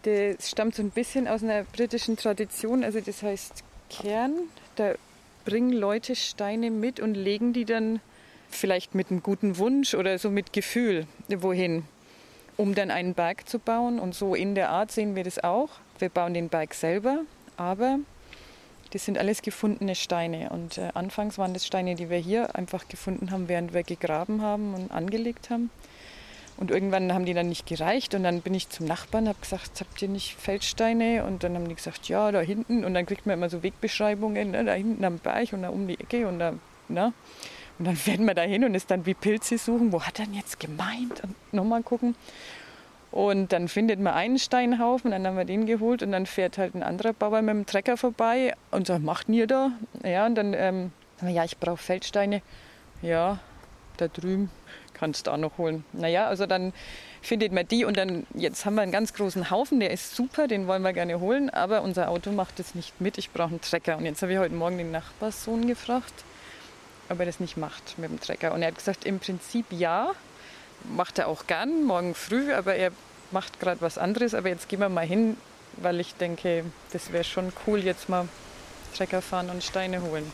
[0.03, 2.83] Der stammt so ein bisschen aus einer britischen Tradition.
[2.83, 4.33] Also das heißt Kern.
[4.77, 4.95] Da
[5.45, 7.99] bringen Leute Steine mit und legen die dann
[8.53, 11.83] vielleicht mit einem guten Wunsch oder so mit Gefühl wohin
[12.57, 13.99] um dann einen Berg zu bauen.
[13.99, 15.69] Und so in der Art sehen wir das auch.
[15.99, 17.19] Wir bauen den Berg selber,
[17.57, 17.99] aber
[18.91, 20.49] das sind alles gefundene Steine.
[20.49, 24.41] Und äh, anfangs waren das Steine, die wir hier einfach gefunden haben, während wir gegraben
[24.41, 25.69] haben und angelegt haben.
[26.55, 29.79] Und irgendwann haben die dann nicht gereicht und dann bin ich zum Nachbarn, habe gesagt,
[29.79, 31.25] habt ihr nicht Feldsteine?
[31.25, 32.85] Und dann haben die gesagt, ja, da hinten.
[32.85, 34.63] Und dann kriegt man immer so Wegbeschreibungen, ne?
[34.63, 36.53] da hinten am Berg und da um die Ecke und da,
[36.89, 37.11] ne?
[37.79, 40.25] Und dann werden wir da hin und ist dann wie Pilze suchen, wo hat er
[40.25, 41.23] denn jetzt gemeint?
[41.23, 42.15] Und nochmal gucken.
[43.11, 46.73] Und dann findet man einen Steinhaufen, dann haben wir den geholt und dann fährt halt
[46.73, 49.71] ein anderer Bauer mit dem Trecker vorbei und sagt, macht ihr da?
[50.03, 52.41] Ja, und dann, ähm, ja, ich brauche Feldsteine.
[53.03, 53.39] Ja,
[53.97, 54.49] da drüben
[54.93, 55.83] kannst du auch noch holen.
[55.93, 56.73] Naja, also dann
[57.21, 60.47] findet man die und dann, jetzt haben wir einen ganz großen Haufen, der ist super,
[60.47, 63.61] den wollen wir gerne holen, aber unser Auto macht das nicht mit, ich brauche einen
[63.61, 63.97] Trecker.
[63.97, 66.13] Und jetzt habe ich heute Morgen den Nachbarssohn gefragt,
[67.13, 68.53] ob er das nicht macht mit dem Trecker.
[68.53, 70.11] Und er hat gesagt, im Prinzip ja,
[70.83, 72.91] macht er auch gern, morgen früh, aber er
[73.31, 74.33] macht gerade was anderes.
[74.33, 75.37] Aber jetzt gehen wir mal hin,
[75.77, 78.27] weil ich denke, das wäre schon cool, jetzt mal
[78.95, 80.31] Trecker fahren und Steine holen.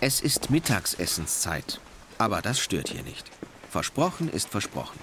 [0.00, 1.80] Es ist Mittagsessenszeit,
[2.18, 3.30] aber das stört hier nicht.
[3.70, 4.98] Versprochen ist versprochen.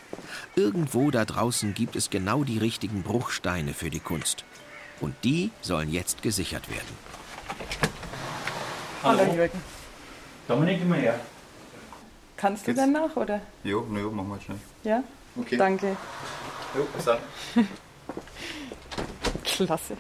[0.56, 4.44] Irgendwo da draußen gibt es genau die richtigen Bruchsteine für die Kunst.
[5.02, 6.98] Und die sollen jetzt gesichert werden.
[9.02, 9.79] Hallo, Jürgen.
[10.50, 11.20] Dominik, immer her.
[12.36, 13.40] Kannst du dann nach, oder?
[13.64, 14.58] Jo, na jo, machen wir schnell.
[14.84, 15.04] Ja?
[15.36, 15.58] Okay.
[15.58, 15.96] Danke.
[16.76, 17.20] Jo, bis dann.
[19.44, 19.96] Klasse.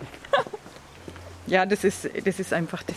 [1.47, 2.95] ja, das ist, das ist einfach das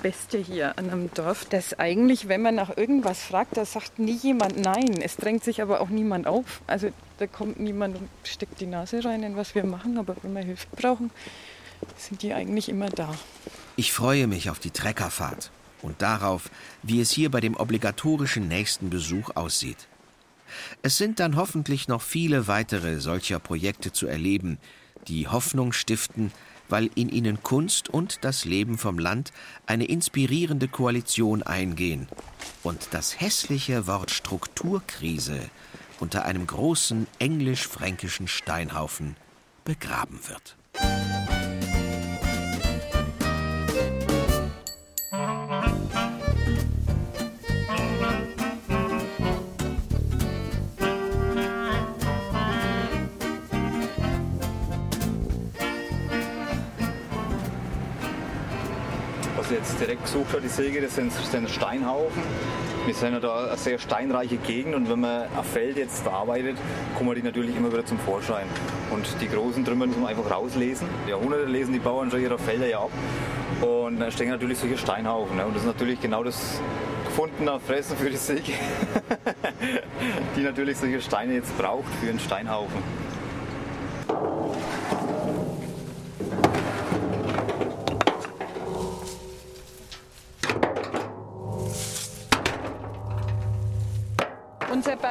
[0.00, 4.16] Beste hier an einem Dorf, dass eigentlich, wenn man nach irgendwas fragt, da sagt nie
[4.18, 5.02] jemand Nein.
[5.02, 6.62] Es drängt sich aber auch niemand auf.
[6.68, 10.34] Also da kommt niemand und steckt die Nase rein in was wir machen, aber wenn
[10.34, 11.10] wir Hilfe brauchen,
[11.96, 13.12] sind die eigentlich immer da.
[13.74, 15.50] Ich freue mich auf die Treckerfahrt
[15.82, 16.50] und darauf,
[16.82, 19.88] wie es hier bei dem obligatorischen nächsten Besuch aussieht.
[20.82, 24.58] Es sind dann hoffentlich noch viele weitere solcher Projekte zu erleben,
[25.08, 26.32] die Hoffnung stiften,
[26.68, 29.32] weil in ihnen Kunst und das Leben vom Land
[29.66, 32.08] eine inspirierende Koalition eingehen
[32.62, 35.50] und das hässliche Wort Strukturkrise
[36.00, 39.16] unter einem großen englisch-fränkischen Steinhaufen
[39.64, 40.56] begraben wird.
[59.62, 62.22] Jetzt direkt gesucht hat, die Säge, das sind, das sind Steinhaufen.
[62.84, 66.56] Wir sind ja da eine sehr steinreiche Gegend und wenn man ein Feld jetzt verarbeitet,
[66.98, 68.46] kommen die natürlich immer wieder zum Vorschein.
[68.90, 70.88] Und die großen Trümmer muss man einfach rauslesen.
[71.08, 72.90] Jahrhunderte lesen die Bauern schon ihre Felder ja ab.
[73.60, 75.36] Und dann stehen natürlich solche Steinhaufen.
[75.36, 75.46] Ne?
[75.46, 76.60] Und das ist natürlich genau das
[77.06, 78.52] gefundene Fressen für die Säge,
[80.36, 82.82] die natürlich solche Steine jetzt braucht für einen Steinhaufen.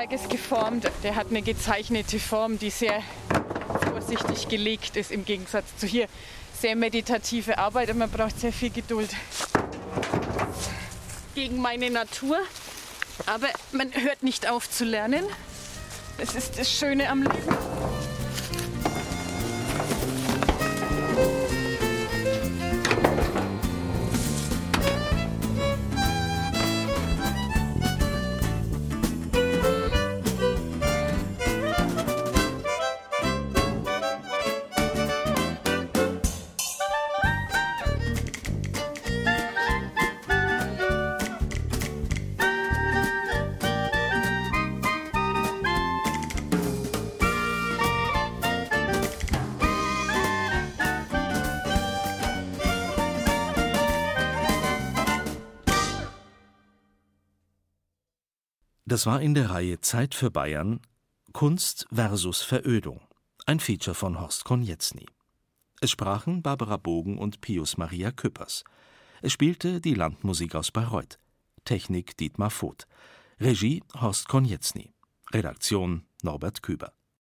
[0.07, 0.89] Berg geformt.
[1.03, 3.03] Der hat eine gezeichnete Form, die sehr
[3.87, 6.07] vorsichtig gelegt ist im Gegensatz zu hier.
[6.59, 9.11] Sehr meditative Arbeit und man braucht sehr viel Geduld.
[11.35, 12.37] Gegen meine Natur.
[13.27, 15.23] Aber man hört nicht auf zu lernen.
[16.17, 17.57] Das ist das Schöne am Leben.
[58.91, 60.81] Das war in der Reihe Zeit für Bayern
[61.31, 62.99] Kunst versus Verödung,
[63.45, 65.05] ein Feature von Horst Konietzny.
[65.79, 68.65] Es sprachen Barbara Bogen und Pius Maria Küppers.
[69.21, 71.19] Es spielte die Landmusik aus Bayreuth.
[71.63, 72.85] Technik Dietmar Voth.
[73.39, 74.91] Regie Horst Konietzny.
[75.31, 76.91] Redaktion Norbert Küber